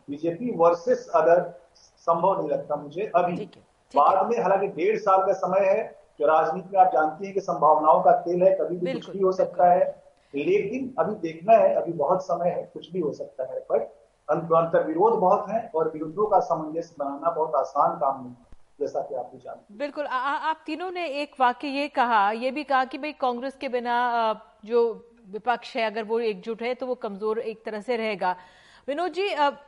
[0.10, 1.44] बीजेपी वर्सेस अदर
[1.76, 3.50] संभव नहीं लगता मुझे अभी।
[3.94, 5.84] बाद में हालाँकि डेढ़ साल का समय है
[6.20, 9.20] जो राजनीति में आप जानती हैं कि संभावनाओं का खेल है कभी भी कुछ भी
[9.20, 10.04] हो सकता है।
[10.34, 13.88] लेकिन अभी देखना है अभी बहुत समय है कुछ भी हो सकता है बट
[14.30, 19.02] अंतर विरोध बहुत है और विरोधों का सामंजस्य बनाना बहुत आसान काम नहीं है जैसा
[19.02, 22.86] कि आप भी बिल्कुल आ, आप तीनों ने एक वाक्य ये कहा ये भी कहा
[22.86, 23.98] कि भाई कांग्रेस के बिना
[24.66, 24.82] जो
[25.30, 28.36] विपक्ष है अगर वो एकजुट है तो वो कमज़ोर एक तरह से रहेगा।
[28.88, 29.24] विनोद जी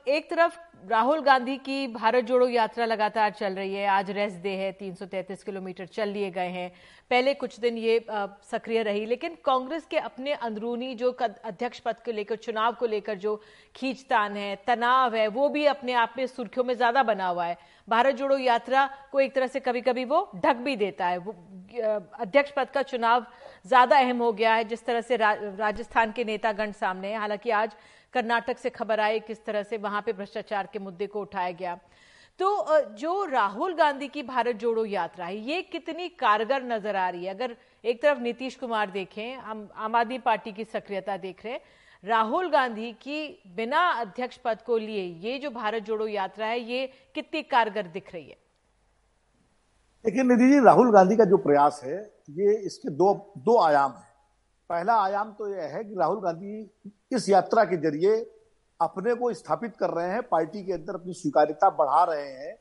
[0.07, 0.57] एक तरफ़
[0.89, 5.43] राहुल गांधी की भारत जोड़ो यात्रा लगातार चल रही है। आज रेस्ट डे है 333
[5.43, 6.69] किलोमीटर चल लिए गए हैं।
[7.11, 8.05] पहले कुछ दिन ये
[8.51, 13.17] सक्रिय रही लेकिन कांग्रेस के अपने अंदरूनी जो अध्यक्ष पद को लेकर चुनाव को लेकर
[13.17, 13.35] जो
[13.75, 17.57] खींचतान है तनाव है वो भी अपने आप में सुर्खियों में ज़्यादा बना हुआ है।
[17.87, 21.35] भारत जोड़ो यात्रा को एक तरह से कभी कभी वो ढक भी देता है। वो
[22.19, 23.25] अध्यक्ष पद का चुनाव
[23.65, 27.49] ज़्यादा अहम हो गया है जिस तरह से रा, राजस्थान के नेतागण सामने है। हालाँकि
[27.51, 27.75] आज
[28.17, 31.79] कर्नाटक से खबर आई किस तरह से वहाँ पे भ्रष्टाचार के मुद्दे को उठाया गया।
[32.39, 32.47] तो
[32.93, 37.33] जो राहुल गांधी की भारत जोड़ो यात्रा है, ये कितनी कारगर नज़र आ रही है?
[37.33, 41.61] अगर एक तरफ़ नीतीश कुमार देखें, हम आम आदमी पार्टी की सक्रियता देख रहे हैं।
[42.03, 46.87] राहुल गांधी की बिना अध्यक्ष पद को लिए ये जो भारत जोड़ो यात्रा है, ये
[47.15, 48.37] कितनी कारगर दिख रही है?
[50.05, 51.97] देखिए निधि जी, राहुल गांधी का जो प्रयास है,
[52.31, 54.06] ये इसके दो दो आयाम है।
[54.69, 56.69] पहला आयाम तो यह है कि राहुल गांधी
[57.11, 58.15] इस यात्रा के ज़रिए
[58.79, 62.55] अपने को स्थापित कर रहे हैं, पार्टी के अंदर अपनी स्वीकार्यता बढ़ा रहे हैं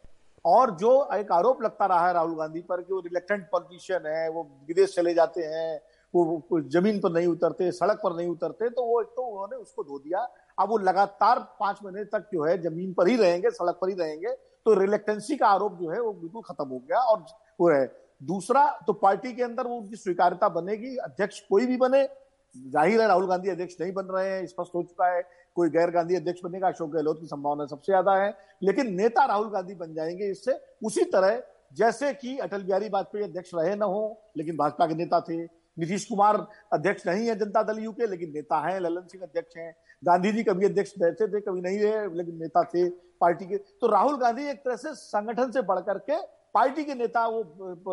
[0.45, 4.29] और जो एक आरोप लगता रहा है राहुल गांधी पर कि वो रिलेक्टेंट पॉलिटिशियन है,
[4.31, 5.81] वो विदेश चले जाते हैं,
[6.15, 9.83] वो ज़मीन पर नहीं उतरते, सड़क पर नहीं उतरते तो वो एक तो उन्होंने उसको
[9.83, 10.27] धो दिया।
[10.59, 13.95] अब वो लगातार पाँच महीने तक जो है ज़मीन पर ही रहेंगे, सड़क पर ही
[13.97, 14.35] रहेंगे
[14.67, 17.25] तो रिलेक्टेंसी का आरोप जो है वो बिल्कुल खत्म हो गया और
[17.61, 17.87] वो है।
[18.21, 22.07] दूसरा तो पार्टी के अंदर वो उनकी स्वीकार्यता बनेगी, अध्यक्ष कोई भी बने,
[22.55, 25.23] ज़ाहिर है राहुल गांधी अध्यक्ष नहीं बन रहे हैं स्पष्ट हो चुका है,
[25.57, 29.49] कोई गैर गांधी अध्यक्ष बनने अशोक गहलोत की संभावना सबसे ज़्यादा है, लेकिन नेता राहुल
[29.51, 31.43] गांधी बन जाएँगे इससे, उसी तरह
[31.77, 35.43] जैसे कि अटल बिहारी वाजपेयी अध्यक्ष रहे न हो, लेकिन भाजपा के नेता थे,
[35.77, 36.37] नीतीश कुमार
[36.73, 40.33] अध्यक्ष नहीं है जनता दल यू के लेकिन नेता हैं, ललन सिंह अध्यक्ष हैं गांधी
[40.33, 42.89] जी कभी अध्यक्ष रहते थे, कभी नहीं रहे, लेकिन नेता थे
[43.21, 46.17] पार्टी के तो राहुल गांधी एक तरह से संगठन से बढ़कर के
[46.57, 47.43] पार्टी के नेता वो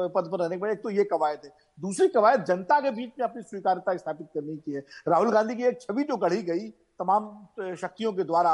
[0.09, 3.27] पद पर रहने के एक तो ये कवायद है। दूसरी कवायद जनता के बीच में
[3.27, 7.75] अपनी स्वीकार्यता स्थापित करने की है। राहुल गांधी की एक छवि जो गढ़ी गई तमाम
[7.77, 8.53] शक्तियों के द्वारा।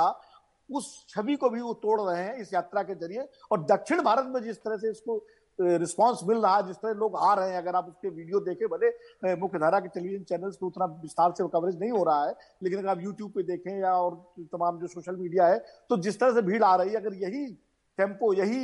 [0.69, 4.25] उस छवि को भी वो तोड़ रहे हैं इस यात्रा के ज़रिए। और दक्षिण भारत
[4.29, 5.25] में जिस तरह से इसको
[5.59, 8.67] रिस्पांस मिल रहा है, जिस तरह लोग आ रहे हैं, अगर आप उसके वीडियो देखें,
[8.67, 12.79] भले मुख्यधारा के टेलीविज़न चैनल्स पे उतना विस्तार से कवरेज नहीं हो रहा है, लेकिन
[12.79, 14.15] अगर आप यूट्यूब पे देखें या और
[14.53, 15.57] तमाम जो सोशल मीडिया है
[15.89, 17.45] तो जिस तरह से भीड़ आ रही है, अगर यही
[17.99, 18.63] टेंपो यही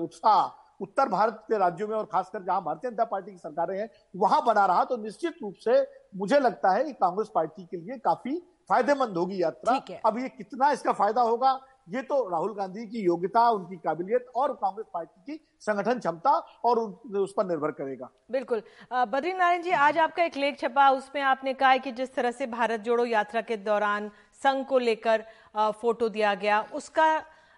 [0.00, 3.88] उत्साह उत्तर भारत के राज्यों में और खासकर जहाँ भारतीय जनता पार्टी की सरकारें हैं
[4.16, 5.76] वहाँ बना रहा तो निश्चित रूप से
[6.16, 8.34] मुझे लगता है कि कांग्रेस पार्टी के लिए काफ़ी
[8.70, 9.72] फ़ायदेमंद होगी यात्रा।
[10.06, 11.52] अब ये कितना इसका फ़ायदा होगा
[11.88, 16.30] ये तो राहुल गांधी की योग्यता उनकी काबिलियत और कांग्रेस पार्टी की संगठन क्षमता
[16.64, 16.78] और
[17.18, 21.54] उस पर निर्भर करेगा। बिल्कुल। बद्री नारायण जी आज आपका एक लेख छपा उसमें आपने
[21.54, 24.10] कहा कि जिस तरह से भारत जोड़ो यात्रा के दौरान
[24.42, 25.24] संघ को लेकर
[25.56, 27.06] फ़ोटो दिया गया उसका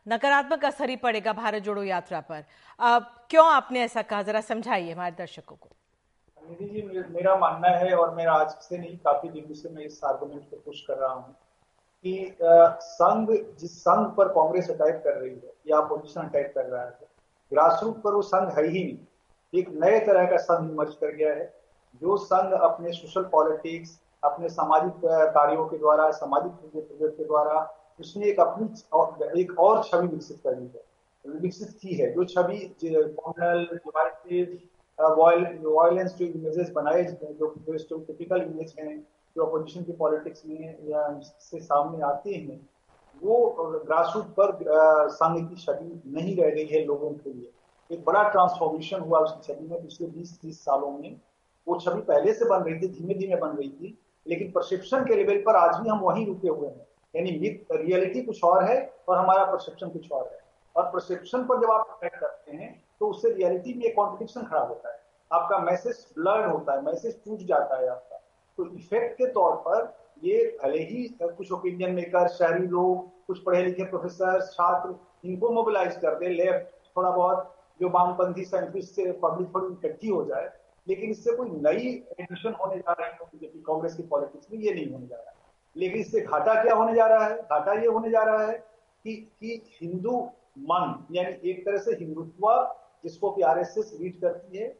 [0.06, 2.44] नकारात्मक असर ही पड़ेगा भारत जोड़ो यात्रा पर।
[3.30, 4.22] क्यों आपने ऐसा कहा?
[4.22, 5.68] जरा समझाइए हमारे दर्शकों को।
[6.42, 10.00] निधि जी मेरा मानना है और मेरा आज से नहीं, काफ़ी दिनों से मैं इस
[10.04, 11.34] आर्गुमेंट को पुश कर रहा हूँ
[12.04, 16.82] कि संघ, जिस संघ पर कांग्रेस अटैक कर रही है या अपोजिशन अटैक कर रहा
[16.82, 17.14] है
[17.52, 21.14] ग्रास रूट पर वो संघ है ही नहीं। एक नए तरह का संघ इमर्ज कर
[21.14, 21.44] गया है,
[22.02, 27.58] जो संघ अपने सोशल पॉलिटिक्स अपने सामाजिक कार्यों के द्वारा, सामाजिक प्रोजेक्ट के द्वारा
[28.00, 30.84] उसने एक अपनी एक और छवि विकसित कर ली है।
[31.24, 32.58] विकसित की है। जो छवि
[33.20, 33.78] कॉमनल
[34.98, 38.98] वायलेंस जो इमेजेस बनाए जो जो टिपिकल इमेज हैं,
[39.36, 42.60] जो अपोजिशन की पॉलिटिक्स में या से सामने आते हैं,
[43.22, 43.54] वो
[43.86, 44.58] ग्रास रूट पर
[45.10, 47.50] संघ की छवि नहीं रह गई है लोगों के लिए।
[47.90, 51.20] एक बड़ा ट्रांसफॉर्मेशन हुआ उसकी छवि में पिछले 20-30 सालों में।
[51.66, 55.16] वो छवि पहले से बन रही थी धीमे धीमे बन रही थी, लेकिन परसेप्शन के
[55.16, 56.85] लेवल पर आज भी हम वहीं रुके हुए हैं।
[57.16, 58.76] यानी मिथ रियलिटी कुछ और है
[59.08, 60.38] और हमारा परसेप्शन कुछ और है।
[60.76, 64.92] और परसेप्शन पर जब आप अटैक करते हैं तो उससे रियलिटी में कॉन्ट्रडिक्शन खड़ा होता
[64.92, 64.98] है।
[65.30, 68.16] आपका मैसेज ब्लर्ड होता है मैसेज टूट जाता है आपका।
[68.58, 73.62] तो इफ़ेक्ट के तौर पर ये भले ही कुछ ओपिनियन मेकर शहरी लोग, कुछ पढ़े
[73.64, 79.54] लिखे प्रोफेसर छात्र, इनको मोबिलाइज कर दे लेफ़्ट थोड़ा बहुत, जो वामपंथी साइंटिस्ट से पब्लिक
[79.54, 80.50] थोड़ी इकट्ठी हो जाए,
[80.86, 84.74] लेकिन इससे कोई नई एडिशन होने जा रही है बीजेपी कांग्रेस की पॉलिटिक्स में ये
[84.74, 85.35] नहीं होने जा रहा है।
[85.76, 87.36] लेकिन इससे घाटा क्या होने जा रहा है?
[87.36, 88.52] घाटा ये होने जा रहा है
[89.04, 90.18] कि कि हिंदू
[90.58, 92.48] मन, यानी एक तरह से हिंदुत्व
[93.04, 94.76] जिसको कि आरएसएस रीड करती है,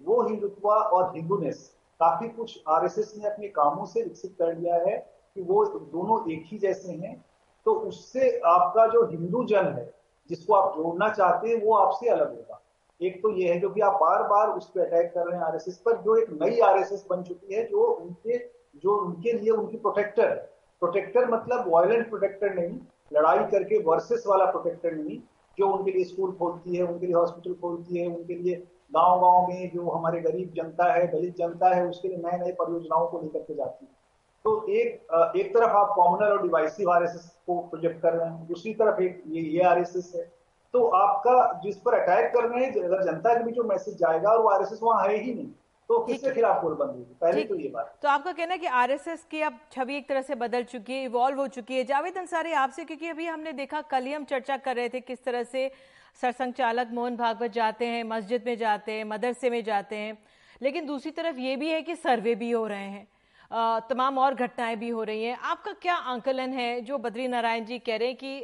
[0.00, 4.96] वो हिंदुत्व और हिंदूनेस, काफ़ी कुछ आरएसएस ने अपने कामों से विकसित कर लिया है
[5.34, 7.24] कि वो दोनों एक ही जैसे हैं।
[7.66, 9.94] तो उससे आपका जो हिंदू जन है,
[10.30, 12.60] जिसको आप जोड़ना चाहते हैं, वो आपसे अलग होगा।
[13.00, 15.44] एक तो ये है जो कि आप बार बार उस पर अटैक कर रहे हैं
[15.44, 18.38] आरएसएस पर, जो एक नई आरएसएस बन चुकी है, जो उनके
[18.82, 20.34] जो उनके लिए उनकी प्रोटेक्टर
[20.82, 22.78] प्रोटेक्टर मतलब वायलेंट प्रोटेक्टर नहीं,
[23.12, 25.18] लड़ाई करके वर्सेस वाला प्रोटेक्टर नहीं,
[25.58, 28.54] जो उनके लिए स्कूल खोलती है, उनके लिए हॉस्पिटल खोलती है, उनके लिए
[28.94, 32.52] गाँव गाँव में जो हमारे गरीब जनता है, दलित जनता है, उसके लिए नए नए
[32.52, 33.94] परियोजनाओं को लेकर के जाती है।
[34.44, 38.74] तो एक एक तरफ़ आप कॉमनल और डिवाइसिव आरएसएस को प्रोजेक्ट कर रहे हैं, दूसरी
[38.74, 40.22] तरफ़ एक ये ये आरएसएस है।
[40.74, 44.30] तो आपका जिस पर अटैक कर रहे हैं, अगर जनता के बीच जो मैसेज जाएगा
[44.30, 45.50] और वो आरएसएस वहाँ है ही नहीं
[45.90, 49.40] तो किसके खिलाफ होगी। पहले तो ये बात। तो आपका कहना है कि आरएसएस की
[49.42, 52.84] अब छवि एक तरह से बदल चुकी है इवॉल्व हो चुकी है। जावेद अंसारी आपसे
[52.84, 55.70] क्योंकि अभी हमने देखा कल ही हम चर्चा कर रहे थे किस तरह से
[56.22, 60.16] सरसंघ चालक मोहन भागवत जाते हैं मस्जिद में जाते हैं मदरसे में जाते हैं।
[60.60, 63.06] लेकिन दूसरी तरफ़ ये भी है कि सर्वे भी हो रहे हैं
[63.88, 67.78] तमाम और घटनाएँ भी हो रही हैं। आपका क्या आंकलन है जो बद्री नारायण जी
[67.78, 68.40] कह रहे हैं कि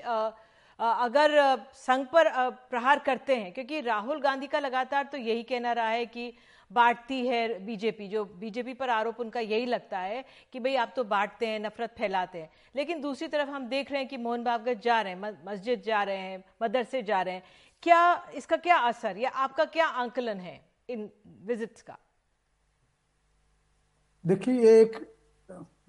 [0.78, 1.34] अगर
[1.76, 2.30] संघ पर
[2.70, 3.52] प्रहार करते हैं?
[3.52, 6.32] क्योंकि राहुल गांधी का लगातार तो यही कहना रहा है कि
[6.72, 11.04] बांटती है बीजेपी, जो बीजेपी पर आरोप उनका यही लगता है कि भाई आप तो
[11.04, 14.80] बांटते हैं, नफरत फैलाते हैं। लेकिन दूसरी तरफ़ हम देख रहे हैं कि मोहन भागवत
[14.82, 17.42] जा रहे हैं मस्जिद जा रहे हैं, मदरसे जा रहे हैं।
[17.82, 21.08] क्या इसका क्या असर या आपका क्या आंकलन है इन
[21.46, 21.98] विजिट्स का?
[24.24, 24.96] देखिए एक,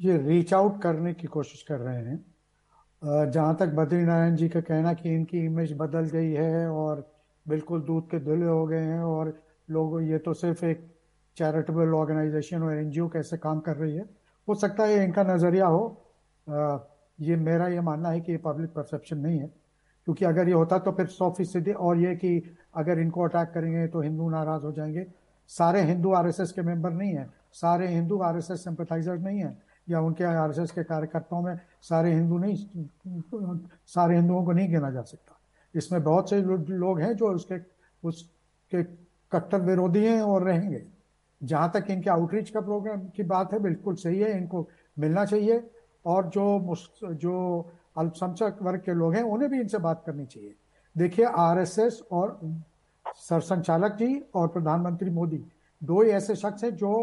[0.02, 4.94] ये रीच आउट करने की कोशिश कर रहे हैं। जहाँ तक बद्रीनारायण जी का कहना
[4.94, 7.02] कि इनकी इमेज बदल गई है और
[7.46, 9.32] बिल्कुल दूध के धुले हो गए हैं और
[9.74, 10.88] लोग ये तो सिर्फ़ एक
[11.38, 14.06] चैरिटेबल ऑर्गेनाइजेशन और एनजीओ कैसे काम कर रही है।
[14.48, 15.84] हो सकता है इनका नज़रिया हो
[16.48, 16.78] आ,
[17.20, 19.48] ये मेरा ये मानना है कि ये पब्लिक परसेप्शन नहीं है
[20.08, 22.32] क्योंकि अगर ये होता तो फिर सौ फ़ीसदी और ये कि
[22.76, 25.06] अगर इनको अटैक करेंगे तो हिंदू नाराज़ हो जाएँगे।
[25.50, 29.58] सारे हिंदू आरएसएस के मेंबर नहीं है सारे हिंदू आरएसएस सिंपथाइजर नहीं है
[29.90, 32.56] या उनके आरएसएस के कार्यकर्ताओं में सारे हिंदू नहीं
[33.88, 35.40] सारे हिंदुओं को नहीं गिना जा सकता।
[35.76, 37.60] इसमें बहुत से लोग हैं जो उसके
[38.04, 38.84] उसके
[39.34, 40.84] कट्टर विरोधी हैं और रहेंगे।
[41.42, 44.68] जहाँ तक इनके आउटरीच का प्रोग्राम की बात है, बिल्कुल सही है, इनको
[44.98, 45.70] मिलना चाहिए।
[46.06, 50.56] और जो जो अल्पसंख्यक वर्ग के लोग हैं, उन्हें भी इनसे बात करनी चाहिए।
[50.96, 52.40] देखिए, आरएसएस और
[53.06, 55.44] सरसंचालक जी और प्रधानमंत्री मोदी,
[55.82, 56.94] दो ही ऐसे शख्स हैं जो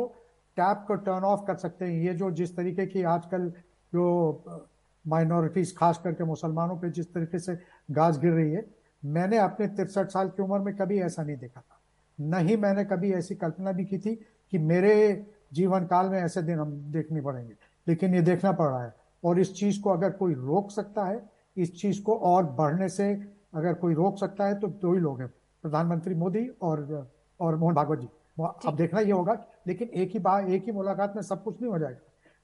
[0.56, 3.48] टैप को टर्न ऑफ़ कर सकते हैं। ये जो जिस तरीके की आजकल
[3.92, 4.64] जो
[5.04, 7.58] माइनॉरिटीज खास करके मुसलमानों पे जिस तरीके से
[7.90, 8.64] गाज गिर रही है,
[9.04, 11.79] मैंने अपने तिरसठ साल की उम्र में कभी ऐसा नहीं देखा था।
[12.20, 14.14] न ही मैंने कभी ऐसी कल्पना भी की थी
[14.50, 17.54] कि मेरे जीवन काल में ऐसे दिन हम देखने पड़ेंगे।
[17.88, 21.22] लेकिन ये देखना पड़ रहा है। और इस चीज़ को अगर कोई रोक सकता है
[21.56, 23.12] इस चीज़ को और बढ़ने से
[23.54, 25.28] अगर कोई रोक सकता है तो दो ही लोग हैं
[25.62, 28.08] प्रधानमंत्री मोदी और और मोहन भागवत जी।
[28.66, 29.32] अब देखना ये होगा
[29.66, 31.98] लेकिन एक ही बात एक ही मुलाकात में सब कुछ नहीं हो जाएगा।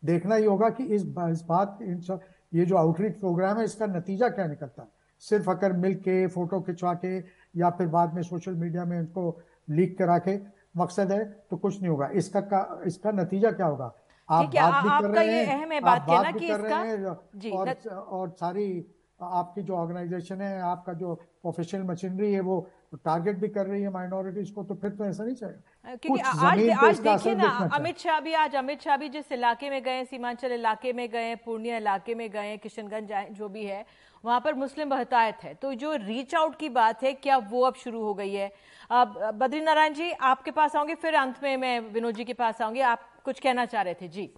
[0.05, 2.21] देखना ये होगा कि इस, इस बात इन
[2.55, 4.83] ये जो आउटरीच प्रोग्राम है इसका नतीजा क्या निकलता?
[4.83, 4.89] है
[5.21, 7.19] सिर्फ़ अगर मिल के फ़ोटो खिंचवा के
[7.57, 10.37] या फिर बाद में सोशल मीडिया में इनको लीक करा के
[10.76, 13.92] मकसद है तो कुछ नहीं होगा। इसका का, इसका नतीजा क्या होगा?
[14.29, 18.85] आप बात भी कर रहे हैं आप बात भी कर रहे हैं और, और सारी
[19.20, 22.57] आपकी जो ऑर्गेनाइजेशन है आपका जो प्रोफेशनल मशीनरी है वो
[23.05, 26.68] टारगेट भी कर रही है माइनॉरिटीज को तो फिर तो ऐसा नहीं चाहिए। क्योंकि आज
[26.85, 30.52] आज देखिए ना अमित शाह भी आज अमित शाह भी जिस इलाके में गए सीमांचल
[30.52, 33.85] इलाके में गए पूर्णिया इलाके में गए किशनगंज जो भी है
[34.27, 37.75] वहाँ पर मुस्लिम बहतायत है। तो जो रीच आउट की बात है, क्या वो अब
[37.75, 38.51] शुरू हो गई है?
[38.91, 42.62] अब बद्री नारायण जी, आपके पास आऊँगे फिर अंत में मैं विनोद जी के पास
[42.62, 44.09] आऊँगी। आप कुछ कहना चाह रहे थे?
[44.09, 44.31] जी।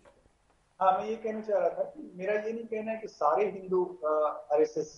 [0.81, 3.47] हाँ मैं ये कहना चाह रहा था कि मेरा ये नहीं कहना है कि सारे
[3.47, 4.93] हिंदू आरएसएस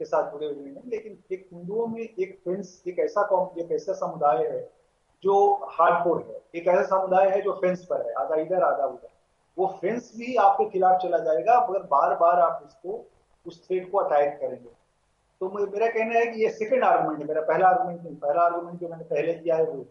[0.00, 3.72] के साथ जुड़े हुए हैं, लेकिन एक हिंदुओं में एक फेंस एक ऐसा कौम, एक
[3.72, 4.60] ऐसा समुदाय है
[5.22, 5.34] जो
[5.72, 9.08] हार्डकोर है। एक ऐसा समुदाय है जो फेंस पर है, आधा इधर, आधा उधर।
[9.56, 13.04] वो फेंस भी आपके खिलाफ चला जाएगा अगर बार बार आप उसको
[13.46, 14.70] उस थ्रेड को अटैक करेंगे।
[15.40, 18.80] तो मेरा कहना है कि ये सेकंड आर्गुमेंट है, मेरा पहला आर्गुमेंट नहीं, पहला आर्गुमेंट
[18.80, 19.84] जो मैंने पहले किया है वो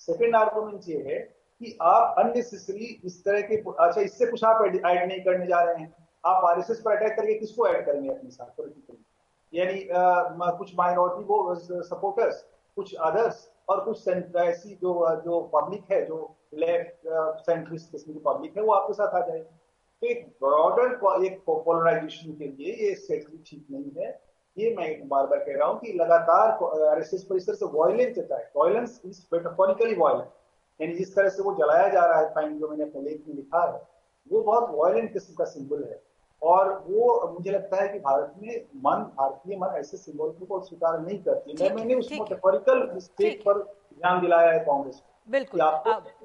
[0.00, 1.18] सेकंड आर्गुमेंट ये है
[1.60, 5.82] कि आप अननेसेसरी इस तरह के अच्छा इससे कुछ आप ऐड नहीं करने जा रहे
[5.82, 8.46] हैं। आप आरएसएस पर अटैक करके किसको ऐड करेंगे अपने साथ?
[8.46, 9.04] पोलिटिकली
[9.52, 9.86] यानी
[10.58, 12.44] कुछ माइनॉरिटी वो सपोर्टर्स
[12.76, 14.92] कुछ अदर्स और कुछ ऐसी जो
[15.24, 17.08] जो पब्लिक है, जो लेफ़्ट
[17.40, 19.44] सेंट्रिस्ट किस्म की पब्लिक है, वो आपके साथ आ जाएगी।
[20.02, 24.08] एक ब्रॉडर एक पोलराइजेशन के लिए ये स्ट्रेटजी ठीक नहीं है।
[24.56, 28.14] ये मैं बार बार कह रहा हूँ कि लगातार आरएसएस पर इस तरह से वायलेंस
[28.14, 30.28] देता है। वायलेंस इज़ मेटाफोरिकली वायलेंस
[30.80, 33.34] यानी जिस तरह से वो जलाया जा रहा है फाइन जो मैंने अपने लेख में
[33.34, 33.80] लिखा है
[34.30, 36.02] वो बहुत वायलेंट किस्म का सिंबल है।
[36.42, 38.54] और वो मुझे लगता है कि भारत में
[38.84, 43.62] मन भारतीय मन ऐसे सिंबल को स्वीकार नहीं करती। मैं मैंने उस मेटाफोरिकल मिस्टेक पर
[43.62, 45.60] ध्यान दिलाया है कांग्रेस बिल्कुल।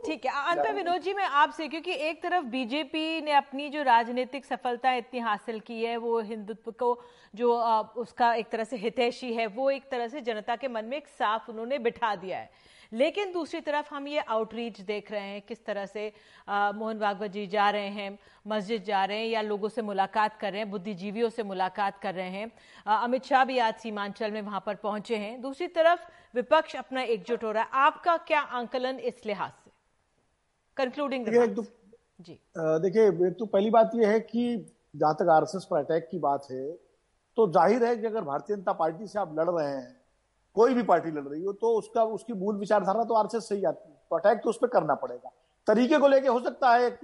[0.05, 3.83] ठीक है अंत में विनोद जी मैं आपसे क्योंकि एक तरफ़ बीजेपी ने अपनी जो
[3.83, 6.89] राजनीतिक सफलता इतनी हासिल की है वो हिंदुत्व को
[7.33, 7.53] जो
[7.97, 11.07] उसका एक तरह से हितैषी है वो एक तरह से जनता के मन में एक
[11.09, 12.49] साफ़ उन्होंने बिठा दिया है।
[12.91, 16.11] लेकिन दूसरी तरफ़ हम ये आउटरीच देख रहे हैं किस तरह से
[16.47, 20.37] आ, मोहन भागवत जी जा रहे हैं मस्जिद जा रहे हैं या लोगों से मुलाकात
[20.37, 22.51] कर रहे हैं बुद्धिजीवियों से मुलाकात कर रहे हैं।
[22.87, 26.01] अमित शाह भी आज सीमांचल में वहाँ पर पहुँचे हैं। दूसरी तरफ़
[26.35, 29.71] विपक्ष अपना एकजुट हो रहा है। आपका क्या आंकलन इस लिहाज से?
[30.77, 31.25] कंक्लूडिंग
[31.55, 31.63] तो,
[32.19, 34.43] जी। देखिए एक तो पहली बात यह है कि
[34.95, 36.71] जहाँ तक आरएसएस पर अटैक की बात है
[37.37, 40.00] तो ज़ाहिर है कि अगर भारतीय जनता पार्टी से आप लड़ रहे हैं
[40.55, 43.89] कोई भी पार्टी लड़ रही हो तो उसका, उसकी मूल विचारधारा तो आरएसएस सही आती
[43.89, 45.31] है। तो अटैक तो उस पर करना पड़ेगा।
[45.67, 46.99] तरीके को लेके हो सकता है एक,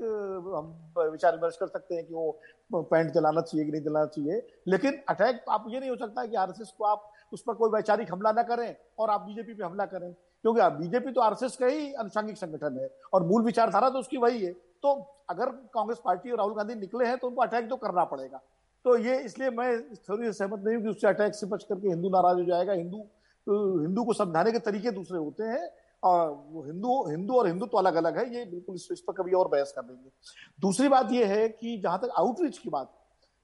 [0.48, 4.42] हम विचार विमर्श कर सकते हैं कि वो पैंट चलाना चाहिए कि नहीं चलाना चाहिए,
[4.68, 8.12] लेकिन अटैक आप ये नहीं हो सकता कि आरएसएस को आप उस पर कोई वैचारिक
[8.12, 11.92] हमला ना करें और आप बीजेपी पे हमला करें। क्योंकि बीजेपी तो आरएसएस का ही
[11.96, 14.94] अनुषांगिक संगठन है और मूल विचारधारा तो उसकी वही है। तो
[15.30, 18.42] अगर कांग्रेस पार्टी और राहुल गांधी निकले हैं तो उनको अटैक तो करना पड़ेगा।
[18.86, 22.10] तो ये इसलिए मैं थोड़ी सहमत नहीं हूँ कि उससे अटैक से बच करके हिंदू
[22.10, 23.06] नाराज़ हो जाएगा। हिंदू
[23.48, 25.70] हिंदू को समझाने के तरीके दूसरे होते हैं।
[26.04, 29.74] हिंदू हिंदू और हिंदू तो अलग अलग है, ये बिल्कुल इस पर कभी और बहस
[29.76, 30.10] कर देंगे।
[30.60, 32.94] दूसरी बात ये है कि जहाँ तक आउटरीच की बात,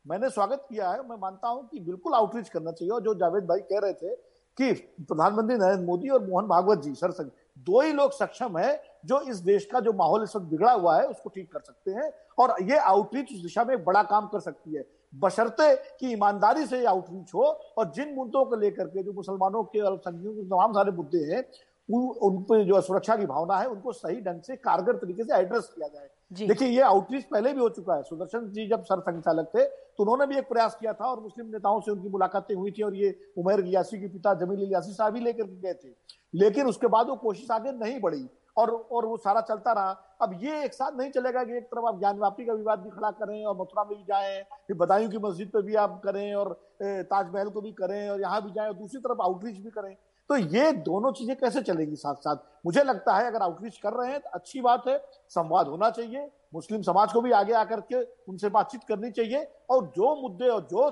[0.06, 3.44] मैंने स्वागत किया है, मैं मानता हूँ कि बिल्कुल आउटरीच करना चाहिए। और जो जावेद
[3.46, 4.16] भाई कह रहे थे
[4.58, 9.20] कि प्रधानमंत्री नरेंद्र मोदी और मोहन भागवत जी सरसंघ दो ही लोग सक्षम है जो
[9.22, 12.12] इस देश का जो माहौल इस वक्त बिगड़ा हुआ है, उसको ठीक कर सकते हैं।
[12.38, 16.66] और ये आउटरीच उस दिशा में एक बड़ा काम कर सकती है। बशर्ते कि ईमानदारी
[16.66, 17.44] से आउटरीच हो।
[17.78, 21.44] और जिन मुद्दों को लेकर के जो मुसलमानों के अल्पसंख्यकों के तमाम सारे मुद्दे हैं
[21.90, 25.72] उन पर जो सुरक्षा की भावना है उनको सही ढंग से कारगर तरीके से एड्रेस
[25.76, 29.50] किया जाए। देखिए ये आउटरीच पहले भी हो चुका है। सुदर्शन जी जब सर संचालक
[29.56, 32.72] थे तो उन्होंने भी एक प्रयास किया था और मुस्लिम नेताओं से उनकी मुलाकातें हुई
[32.72, 35.90] थी और ये उमेर गियासी के पिता जमील इलियासी साहब ही लेकर गए थे।
[36.34, 38.26] लेकिन उसके बाद वो कोशिश आगे नहीं बढ़ी।
[38.58, 41.86] और और वो सारा चलता रहा। अब ये एक साथ नहीं चलेगा कि एक तरफ़
[41.86, 45.10] आप ज्ञान व्यापी का विवाद भी खड़ा करें और मथुरा में भी जाए, फिर बदायूं
[45.10, 48.68] की मस्जिद पर भी आप करें और ताजमहल को भी करें और यहाँ भी जाए
[48.68, 49.96] और दूसरी तरफ़ आउटरीच भी करें।
[50.34, 54.12] तो ये दोनों चीज़ें कैसे चलेंगी साथ साथ मुझे लगता है अगर आउटरीच कर रहे
[54.12, 54.98] हैं तो अच्छी बात है
[55.30, 59.86] संवाद होना चाहिए मुस्लिम समाज को भी आगे आकर के उनसे बातचीत करनी चाहिए और
[59.96, 60.90] जो मुद्दे और जो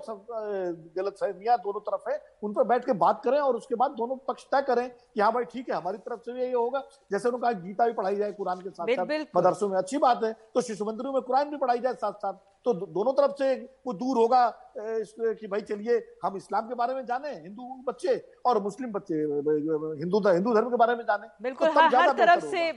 [0.98, 4.18] गलत फहमियाँ दोनों तरफ़ है उन पर बैठ के बात करें और उसके बाद दोनों
[4.28, 7.30] पक्ष तय करें कि हाँ भाई ठीक है हमारी तरफ़ से भी यही होगा। जैसे
[7.30, 10.34] उन्होंने कहा गीता भी पढ़ाई जाए कुरान के साथ साथ मदरसों में अच्छी बात है
[10.54, 12.34] तो शिशु मंदिरों में कुरान भी पढ़ाई जाए साथ साथ
[12.66, 13.54] तो दोनों तरफ़ से
[13.86, 14.42] वो दूर होगा
[14.78, 18.14] कि भाई चलिए हम इस्लाम के बारे में जाने हिंदू बच्चे
[18.46, 22.46] और मुस्लिम बच्चे हिंदू हिंदू धर्म के बारे में जाने। बिल्कुल तो हर, हर तरफ़
[22.46, 22.68] से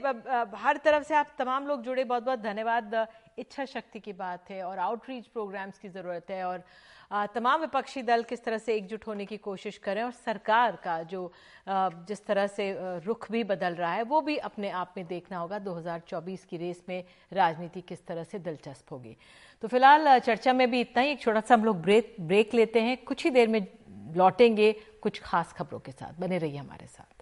[0.57, 3.07] हर तरफ़ से आप तमाम लोग जुड़े बहुत बहुत धन्यवाद।
[3.39, 6.63] इच्छा शक्ति की बात है और आउटरीच प्रोग्राम्स की ज़रूरत है और
[7.11, 11.31] तमाम विपक्षी दल किस तरह से एकजुट होने की कोशिश करें और सरकार का जो
[11.67, 12.73] जिस तरह से
[13.05, 16.83] रुख भी बदल रहा है, वो भी अपने आप में देखना होगा 2024 की रेस
[16.89, 19.15] में राजनीति किस तरह से दिलचस्प होगी।
[19.63, 22.81] तो फ़िलहाल चर्चा में भी इतना ही, एक छोटा सा हम लोग ब्रेक ब्रेक लेते
[22.81, 23.67] हैं, कुछ ही देर में
[24.15, 27.14] लौटेंगे कुछ खास खबरों के साथ। बने रहिए हमारे साथ।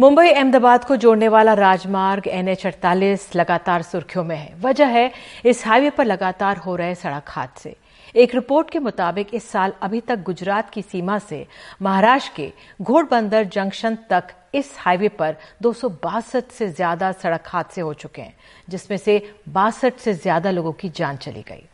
[0.00, 5.12] मुंबई अहमदाबाद को जोड़ने वाला राजमार्ग एनएच अड़तालीस लगातार सुर्खियों में है। वजह है,
[5.44, 7.74] इस हाईवे पर लगातार हो रहे सड़क हादसे।
[8.14, 11.46] एक रिपोर्ट के मुताबिक इस साल अभी तक गुजरात की सीमा से
[11.82, 17.80] महाराष्ट्र के घोड़बंदर जंक्शन तक इस हाईवे पर दो सौ बासठ से ज़्यादा सड़क हादसे
[17.80, 18.34] हो चुके हैं,
[18.68, 21.66] जिसमें से बासठ से ज़्यादा लोगों की जान चली गई।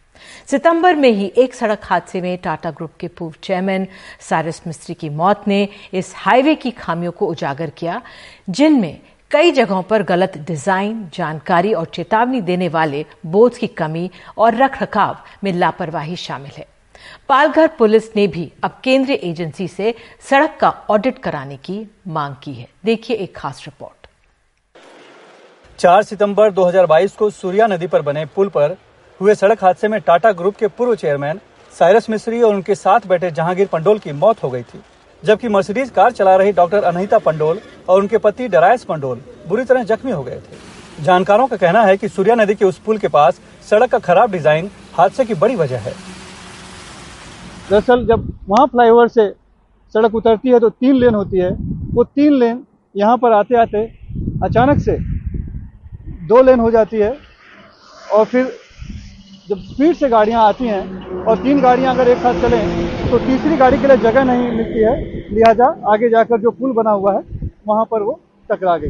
[0.46, 3.86] सितंबर में ही एक सड़क हादसे में टाटा ग्रुप के पूर्व चेयरमैन
[4.20, 8.00] सारस मिस्त्री की मौत ने इस हाईवे की खामियों को उजागर किया,
[8.50, 9.00] जिनमें
[9.30, 15.16] कई जगहों पर गलत डिज़ाइन, जानकारी और चेतावनी देने वाले बोर्ड की कमी और रखरखाव
[15.44, 16.66] में लापरवाही शामिल है।
[17.28, 22.54] पालघर पुलिस ने भी अब केंद्रीय एजेंसी से सड़क का ऑडिट कराने की मांग की
[22.54, 24.06] है। देखिए एक खास रिपोर्ट।
[25.78, 28.76] 4 सितंबर 2022 को सूर्या नदी पर बने पुल पर
[29.20, 31.40] हुए सड़क हादसे में टाटा ग्रुप के पूर्व चेयरमैन
[31.74, 34.80] साइरस मिस्री और उनके साथ बैठे जहांगीर पंडोल की मौत हो गई थी,
[35.22, 39.84] जबकि मर्सिडीज कार चला रही डॉक्टर अनहिता पंडोल और उनके पति डरायस पंडोल बुरी तरह
[39.84, 43.08] जख्मी हो गए थे। जानकारों का कहना है कि सूर्या नदी के उस पुल के
[43.08, 45.92] पास सड़क का खराब डिज़ाइन हादसे की बड़ी वजह है।
[47.70, 49.28] दरअसल जब वहाँ फ्लाईओवर से
[49.94, 51.50] सड़क उतरती है तो तीन लेन होती है।
[51.94, 52.62] वो तीन लेन
[52.94, 53.84] यहाँ पर आते आते
[54.44, 54.96] अचानक से
[56.28, 57.16] दो लेन हो जाती है
[58.12, 58.52] और फिर
[59.48, 63.56] जब स्पीड से गाड़ियाँ आती हैं और तीन गाड़ियाँ अगर एक साथ चलें तो तीसरी
[63.56, 64.94] गाड़ी के लिए जगह नहीं मिलती है।
[65.28, 67.22] लिहाजा आगे जाकर जो पुल बना हुआ है,
[67.68, 68.88] वहाँ पर वो टकरा गई।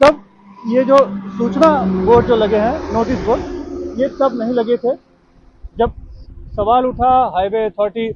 [0.00, 0.22] तब
[0.68, 0.98] ये जो
[1.38, 1.70] सूचना
[2.04, 3.42] बोर्ड जो लगे हैं, नोटिस बोर्ड,
[4.00, 4.94] ये तब नहीं लगे थे
[5.76, 5.92] जब
[6.56, 8.08] सवाल उठा हाईवे अथॉरिटी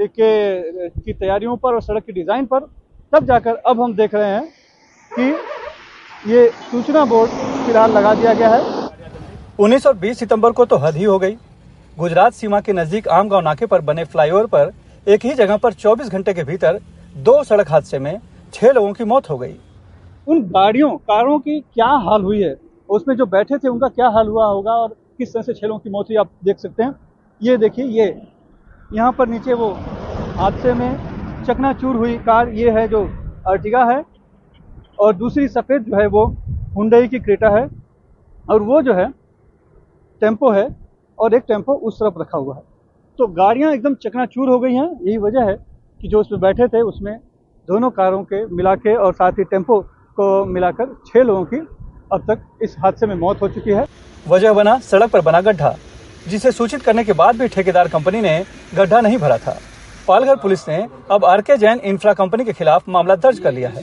[0.00, 2.60] के की तैयारियों पर और सड़क की डिज़ाइन पर।
[3.12, 4.44] तब जाकर अब हम देख रहे हैं
[5.10, 7.30] कि ये सूचना बोर्ड
[7.66, 8.77] फ़िलहाल लगा दिया गया है।
[9.58, 11.32] 19 और 20 सितंबर को तो हद ही हो गई।
[11.98, 14.70] गुजरात सीमा के नज़दीक आमगांव नाके पर बने फ्लाईओवर पर
[15.06, 16.78] एक ही जगह पर 24 घंटे के भीतर
[17.16, 18.20] दो सड़क हादसे में
[18.52, 19.54] छह लोगों की मौत हो गई।
[20.28, 22.54] उन गाड़ियों, कारों की क्या हाल हुई है?
[22.88, 25.78] उसमें जो बैठे थे, उनका क्या हाल हुआ होगा और किस तरह से छह लोगों
[25.78, 26.94] की मौत हुई आप देख सकते हैं।
[27.42, 28.22] ये देखिए, ये।
[28.94, 29.70] यहाँ पर नीचे वो
[30.36, 33.08] हादसे में चकनाचूर हुई कार। ये है जो
[33.46, 34.02] अर्टिगा है
[34.98, 36.26] और दूसरी सफ़ेद जो है वो
[36.76, 37.68] हुंडई की क्रेटा है।
[38.50, 39.27] और वो जो है
[40.20, 40.68] टेंपो है
[41.18, 42.62] और एक टेंपो उस तरफ़ रखा हुआ है।
[43.18, 45.54] तो गाड़ियाँ एकदम चकनाचूर हो गई हैं। यही वजह है
[46.00, 47.16] कि जो उसमें बैठे थे, उसमें
[47.68, 49.80] दोनों कारों के मिला के और साथ ही टेंपो
[50.18, 51.56] को मिलाकर छः लोगों की
[52.12, 53.86] अब तक इस हादसे में मौत हो चुकी है।
[54.26, 55.74] वजह बना सड़क पर बना गड्ढा,
[56.28, 58.38] जिसे सूचित करने के बाद भी ठेकेदार कंपनी ने
[58.76, 59.56] गड्ढा नहीं भरा था।
[60.08, 63.68] पालघर पुलिस ने अब आर के जैन इंफ्रा कंपनी के खिलाफ मामला दर्ज कर लिया
[63.68, 63.82] है।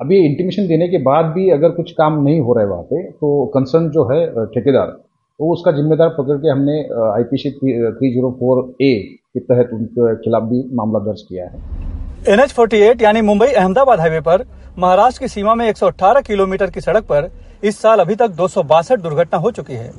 [0.00, 3.02] अभी इंटीमेशन देने के बाद भी अगर कुछ काम नहीं हो रहा है वहाँ पे
[3.12, 4.96] तो कंसर्न जो है ठेकेदार।
[5.40, 6.72] तो उसका जिम्मेदार पकड़ के हमने
[7.10, 8.94] IPC three zero four A
[9.34, 13.46] के तहत उनके खिलाफ भी मामला दर्ज किया है। एन एच फोर्टी एट यानी मुंबई
[13.46, 14.44] अहमदाबाद हाईवे पर
[14.78, 17.30] महाराष्ट्र की सीमा में 118 किलोमीटर की सड़क पर
[17.64, 19.90] इस साल अभी तक दो सौ बासठ दुर्घटना हो चुकी है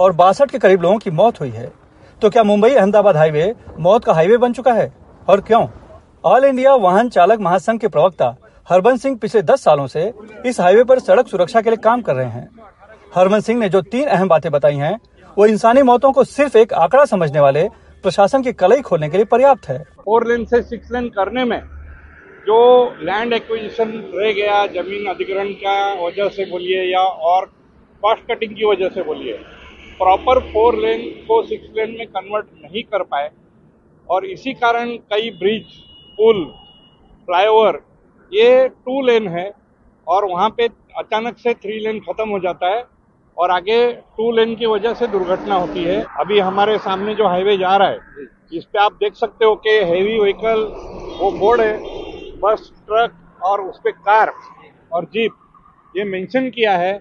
[0.00, 1.70] और बासठ के करीब लोगों की मौत हुई है।
[2.22, 4.92] तो क्या मुंबई अहमदाबाद हाईवे मौत का हाईवे बन चुका है
[5.28, 5.66] और क्यों?
[6.24, 8.34] ऑल इंडिया वाहन चालक महासंघ के प्रवक्ता
[8.66, 10.12] हरबंस सिंह पिछले दस सालों से
[10.46, 12.48] इस हाईवे पर सड़क सुरक्षा के लिए काम कर रहे हैं।
[13.14, 14.98] हरबंस सिंह ने जो तीन अहम बातें बताई हैं,
[15.36, 17.62] वो इंसानी मौतों को सिर्फ़ एक आंकड़ा समझने वाले
[18.04, 21.60] प्रशासन की कलई खोलने के लिए पर्याप्त है। फोर लेन से सिक्स लेन करने में
[22.46, 22.58] जो
[23.02, 27.46] लैंड एक्विजिशन रह गया, ज़मीन अधिग्रहण का वजह से बोलिए या और
[28.02, 29.32] कॉस्ट कटिंग की वजह से बोलिए
[30.00, 33.30] प्रॉपर फोर लेन को सिक्स लेन में कन्वर्ट नहीं कर पाए
[34.08, 35.64] और इसी कारण कई ब्रिज
[36.18, 36.44] पुल
[37.28, 37.80] फ्लाईओवर
[38.32, 39.50] ये टू लेन है
[40.06, 42.84] और वहाँ पे अचानक से थ्री लेन खत्म हो जाता है।
[43.38, 43.80] और आगे
[44.16, 47.88] टू लेन की वजह से दुर्घटना होती है। अभी हमारे सामने जो हाईवे जा रहा
[47.88, 50.62] है इस पे आप देख सकते हो कि हैवी व्हीकल
[51.20, 51.76] वो बोर्ड है
[52.40, 54.32] बस ट्रक और उस पर कार
[54.92, 55.32] और जीप
[55.96, 56.92] ये मेंशन किया है।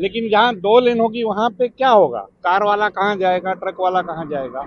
[0.00, 2.20] लेकिन जहाँ दो लेन होगी वहाँ पे क्या होगा?
[2.44, 4.62] कार वाला कहाँ जाएगा ट्रक वाला कहाँ जाएगा?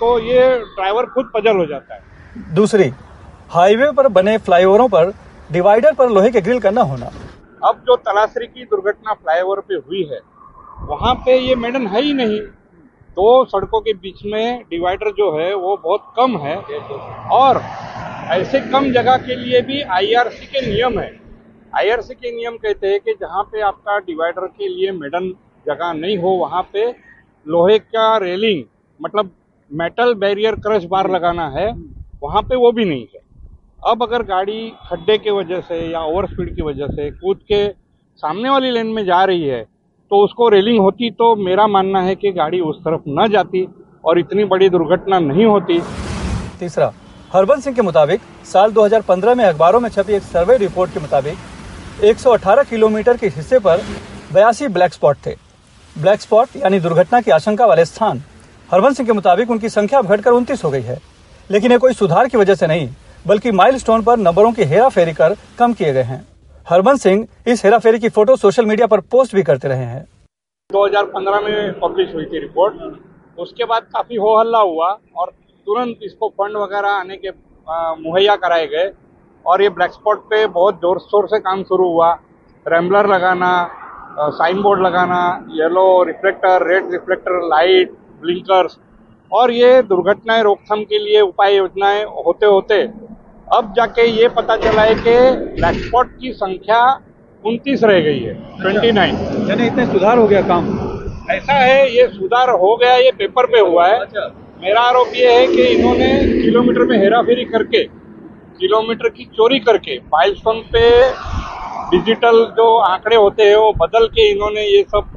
[0.00, 2.90] तो ये ड्राइवर खुद पजल हो जाता है। दूसरी
[3.50, 5.12] हाईवे पर बने फ्लाईओवरों पर
[5.50, 7.10] डिवाइडर पर लोहे के ग्रिल का न होना।
[7.62, 10.20] अब जो तलाशरी की दुर्घटना फ्लाईओवर पे हुई है
[10.82, 12.40] वहाँ पे ये मेडन है ही नहीं।
[13.16, 16.56] दो सड़कों के बीच में डिवाइडर जो है, वो बहुत कम है।
[17.32, 17.60] और
[18.32, 21.10] ऐसे कम जगह के लिए भी आईआरसी के नियम है।
[21.72, 25.32] आईआरसी के नियम कहते हैं कि जहाँ पे आपका डिवाइडर के लिए मेडन
[25.66, 26.86] जगह नहीं हो, वहाँ पे
[27.46, 28.64] लोहे का रेलिंग
[29.00, 29.30] मतलब
[29.70, 31.70] मेटल बैरियर क्रश बार लगाना है,
[32.22, 33.20] वहाँ पे वो भी नहीं है।
[33.82, 37.68] अब अगर गाड़ी खड्डे के वजह से या ओवर स्पीड की वजह से कूद के
[38.22, 39.64] सामने वाली लेन में जा रही है
[40.12, 43.66] तो उसको रेलिंग होती तो मेरा मानना है कि गाड़ी उस तरफ़ न जाती
[44.04, 45.78] और इतनी बड़ी दुर्घटना नहीं होती।
[46.60, 46.92] तीसरा,
[47.32, 52.04] हरबंस सिंह के मुताबिक साल 2015 में अखबारों में छपी एक सर्वे रिपोर्ट के मुताबिक
[52.04, 53.82] 118 किलोमीटर के हिस्से पर
[54.32, 55.34] बयासी ब्लैक स्पॉट थे।
[55.96, 58.22] ब्लैक स्पॉट यानी दुर्घटना की आशंका वाले स्थान,
[58.70, 60.98] हरबंस सिंह के मुताबिक उनकी संख्या घटकर उनतीस हो गई है।
[61.50, 62.88] लेकिन ये कोई सुधार की वजह से नहीं,
[63.26, 66.24] बल्कि माइल स्टोन पर नंबरों की हेरा फेरी कर कम किए गए हैं।
[66.66, 70.04] हरबंस सिंह इस हेराफेरी की फ़ोटो सोशल मीडिया पर पोस्ट भी करते रहे हैं।
[70.70, 75.30] 2015 में पब्लिश हुई थी रिपोर्ट। उसके बाद काफ़ी हो हल्ला हुआ और
[75.66, 77.30] तुरंत इसको फंड वगैरह आने के
[78.02, 78.90] मुहैया कराए गए
[79.44, 82.12] और ये ब्लैक स्पॉट पे बहुत ज़ोर शोर से काम शुरू हुआ।
[82.66, 83.50] रैम्बलर लगाना
[84.32, 85.20] साइन बोर्ड लगाना
[85.54, 88.78] yellow reflector red reflector light blinkers
[89.30, 92.82] और ये दुर्घटनाएँ, रोकथाम के लिए उपाय योजनाएँ होते होते
[93.52, 95.14] अब जाके ये पता चला है कि
[95.56, 96.82] ब्लैक स्पॉट की संख्या
[97.44, 99.16] उनतीस रह गई है ट्वेंटी नाइन
[99.48, 100.66] यानी इतने सुधार हो गया काम?
[101.30, 104.26] ऐसा है ये सुधार हो गया ये पेपर पे हुआ है। अच्छा।
[104.62, 106.08] मेरा आरोप ये है कि इन्होंने
[106.42, 107.82] किलोमीटर में हेराफेरी करके
[108.60, 110.88] किलोमीटर की चोरी करके माइलस्टोन पे
[111.90, 115.10] डिजिटल जो आंकड़े होते हैं वो बदल के इन्होंने ये सब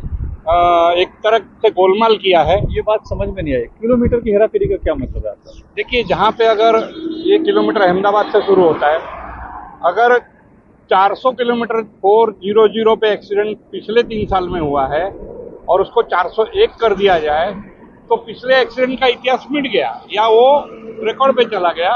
[0.46, 4.66] एक तरह से गोलमाल किया है। ये बात समझ में नहीं आई। किलोमीटर की हेराफेरी
[4.68, 5.34] का क्या मतलब है
[5.78, 6.78] देखिए जहाँ पे अगर
[7.28, 9.00] ये किलोमीटर अहमदाबाद से शुरू होता है
[9.86, 10.18] अगर
[10.89, 15.04] 400 किलोमीटर फोर ज़ीरो ज़ीरो पे एक्सीडेंट पिछले तीन साल में हुआ है
[15.70, 17.52] और उसको 401 कर दिया जाए
[18.10, 20.48] तो पिछले एक्सीडेंट का इतिहास मिट गया या वो
[21.06, 21.93] रिकॉर्ड पे चला गया।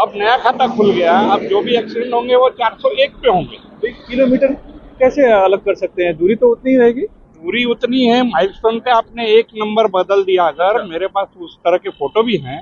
[0.00, 3.88] अब नया खाता खुल गया अब जो भी एक्सीडेंट होंगे वो 401 पे होंगे। तो
[4.08, 4.52] किलोमीटर
[5.00, 6.16] कैसे अलग कर सकते हैं?
[6.18, 7.06] दूरी तो उतनी ही रहेगी?
[7.42, 11.76] दूरी उतनी है माइलस्टोन पे आपने एक नंबर बदल दिया। अगर मेरे पास उस तरह
[11.76, 12.60] के फ़ोटो भी हैं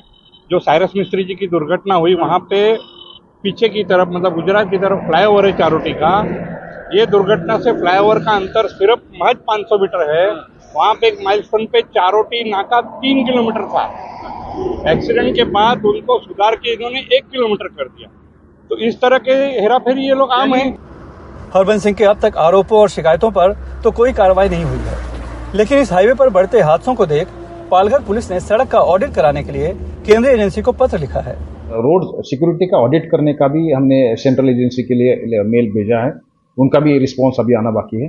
[0.50, 2.60] जो साइरस मिस्त्री जी की दुर्घटना हुई वहाँ पे
[3.44, 6.12] पीछे की तरफ़ मतलब गुजरात की तरफ़ फ्लाईओवर है चारोटी का।
[6.92, 10.26] ये दुर्घटना से फ्लाईओवर का अंतर सिर्फ़ महज 500 मीटर है।
[10.74, 13.84] वहाँ पे एक माइलस्टोन पे चारोटी नाका तीन किलोमीटर था।
[14.92, 18.10] एक्सीडेंट के बाद उनको सुधार के इन्होंने एक किलोमीटर कर दिया।
[18.70, 20.70] तो इस तरह के हेराफेरी ये लोग आम है।
[21.54, 23.52] हरबंस सिंह के अब तक आरोपों और शिकायतों पर
[23.84, 24.96] तो कोई कार्रवाई नहीं हुई है।
[25.54, 27.28] लेकिन इस हाईवे पर बढ़ते हादसों को देख
[27.70, 29.72] पालघर पुलिस ने सड़क का ऑडिट कराने के लिए
[30.06, 31.34] केंद्रीय एजेंसी को पत्र लिखा है।
[31.78, 36.12] रोड सिक्योरिटी का ऑडिट करने का भी हमने सेंट्रल एजेंसी के लिए मेल भेजा है।
[36.56, 38.08] उनका भी रिस्पॉन्स अभी आना बाकी है।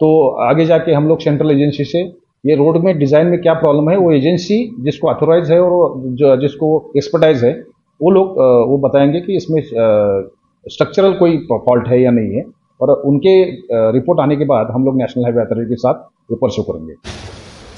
[0.00, 2.00] तो आगे जाके हम लोग सेंट्रल एजेंसी से
[2.44, 6.68] ये रोड में डिज़ाइन में क्या प्रॉब्लम है, वो एजेंसी जिसको अथोराइज है और जिसको
[6.96, 7.52] एक्सपर्टाइज है,
[8.00, 9.60] वो लोग वो बताएँगे कि इसमें
[10.66, 12.44] स्ट्रक्चरल कोई फॉल्ट है या नहीं है।
[12.80, 13.34] और उनके
[13.92, 16.94] रिपोर्ट आने के बाद हम लोग नेशनल हाईवे अथॉरिटी के साथ वो शो करेंगे।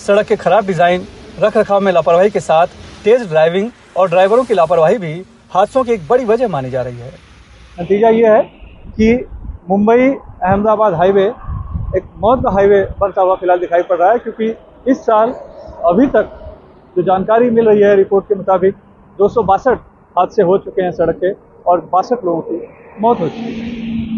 [0.01, 1.07] सड़क के खराब डिज़ाइन
[1.41, 2.67] रख रखाव में लापरवाही के साथ
[3.05, 5.13] तेज ड्राइविंग और ड्राइवरों की लापरवाही भी
[5.53, 7.13] हादसों की एक बड़ी वजह मानी जा रही है।
[7.77, 8.43] नतीजा ये है
[8.89, 9.15] कि
[9.69, 11.25] मुंबई अहमदाबाद हाईवे
[11.97, 14.55] एक मौत का हाईवे बनता हुआ फ़िलहाल दिखाई पड़ रहा है क्योंकि
[14.87, 15.33] इस साल
[15.87, 16.37] अभी तक
[16.97, 18.75] जो जानकारी मिल रही है रिपोर्ट के मुताबिक
[19.19, 19.79] दो सौ बासठ
[20.17, 21.33] हादसे हो चुके हैं सड़क के
[21.71, 22.61] और बासठ लोगों की
[23.01, 24.10] मौत हो चुकी है।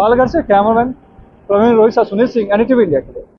[0.00, 0.92] पालघर से cameraman
[1.48, 3.19] Praveen Rohit Sunil Singh NTV India के लिए।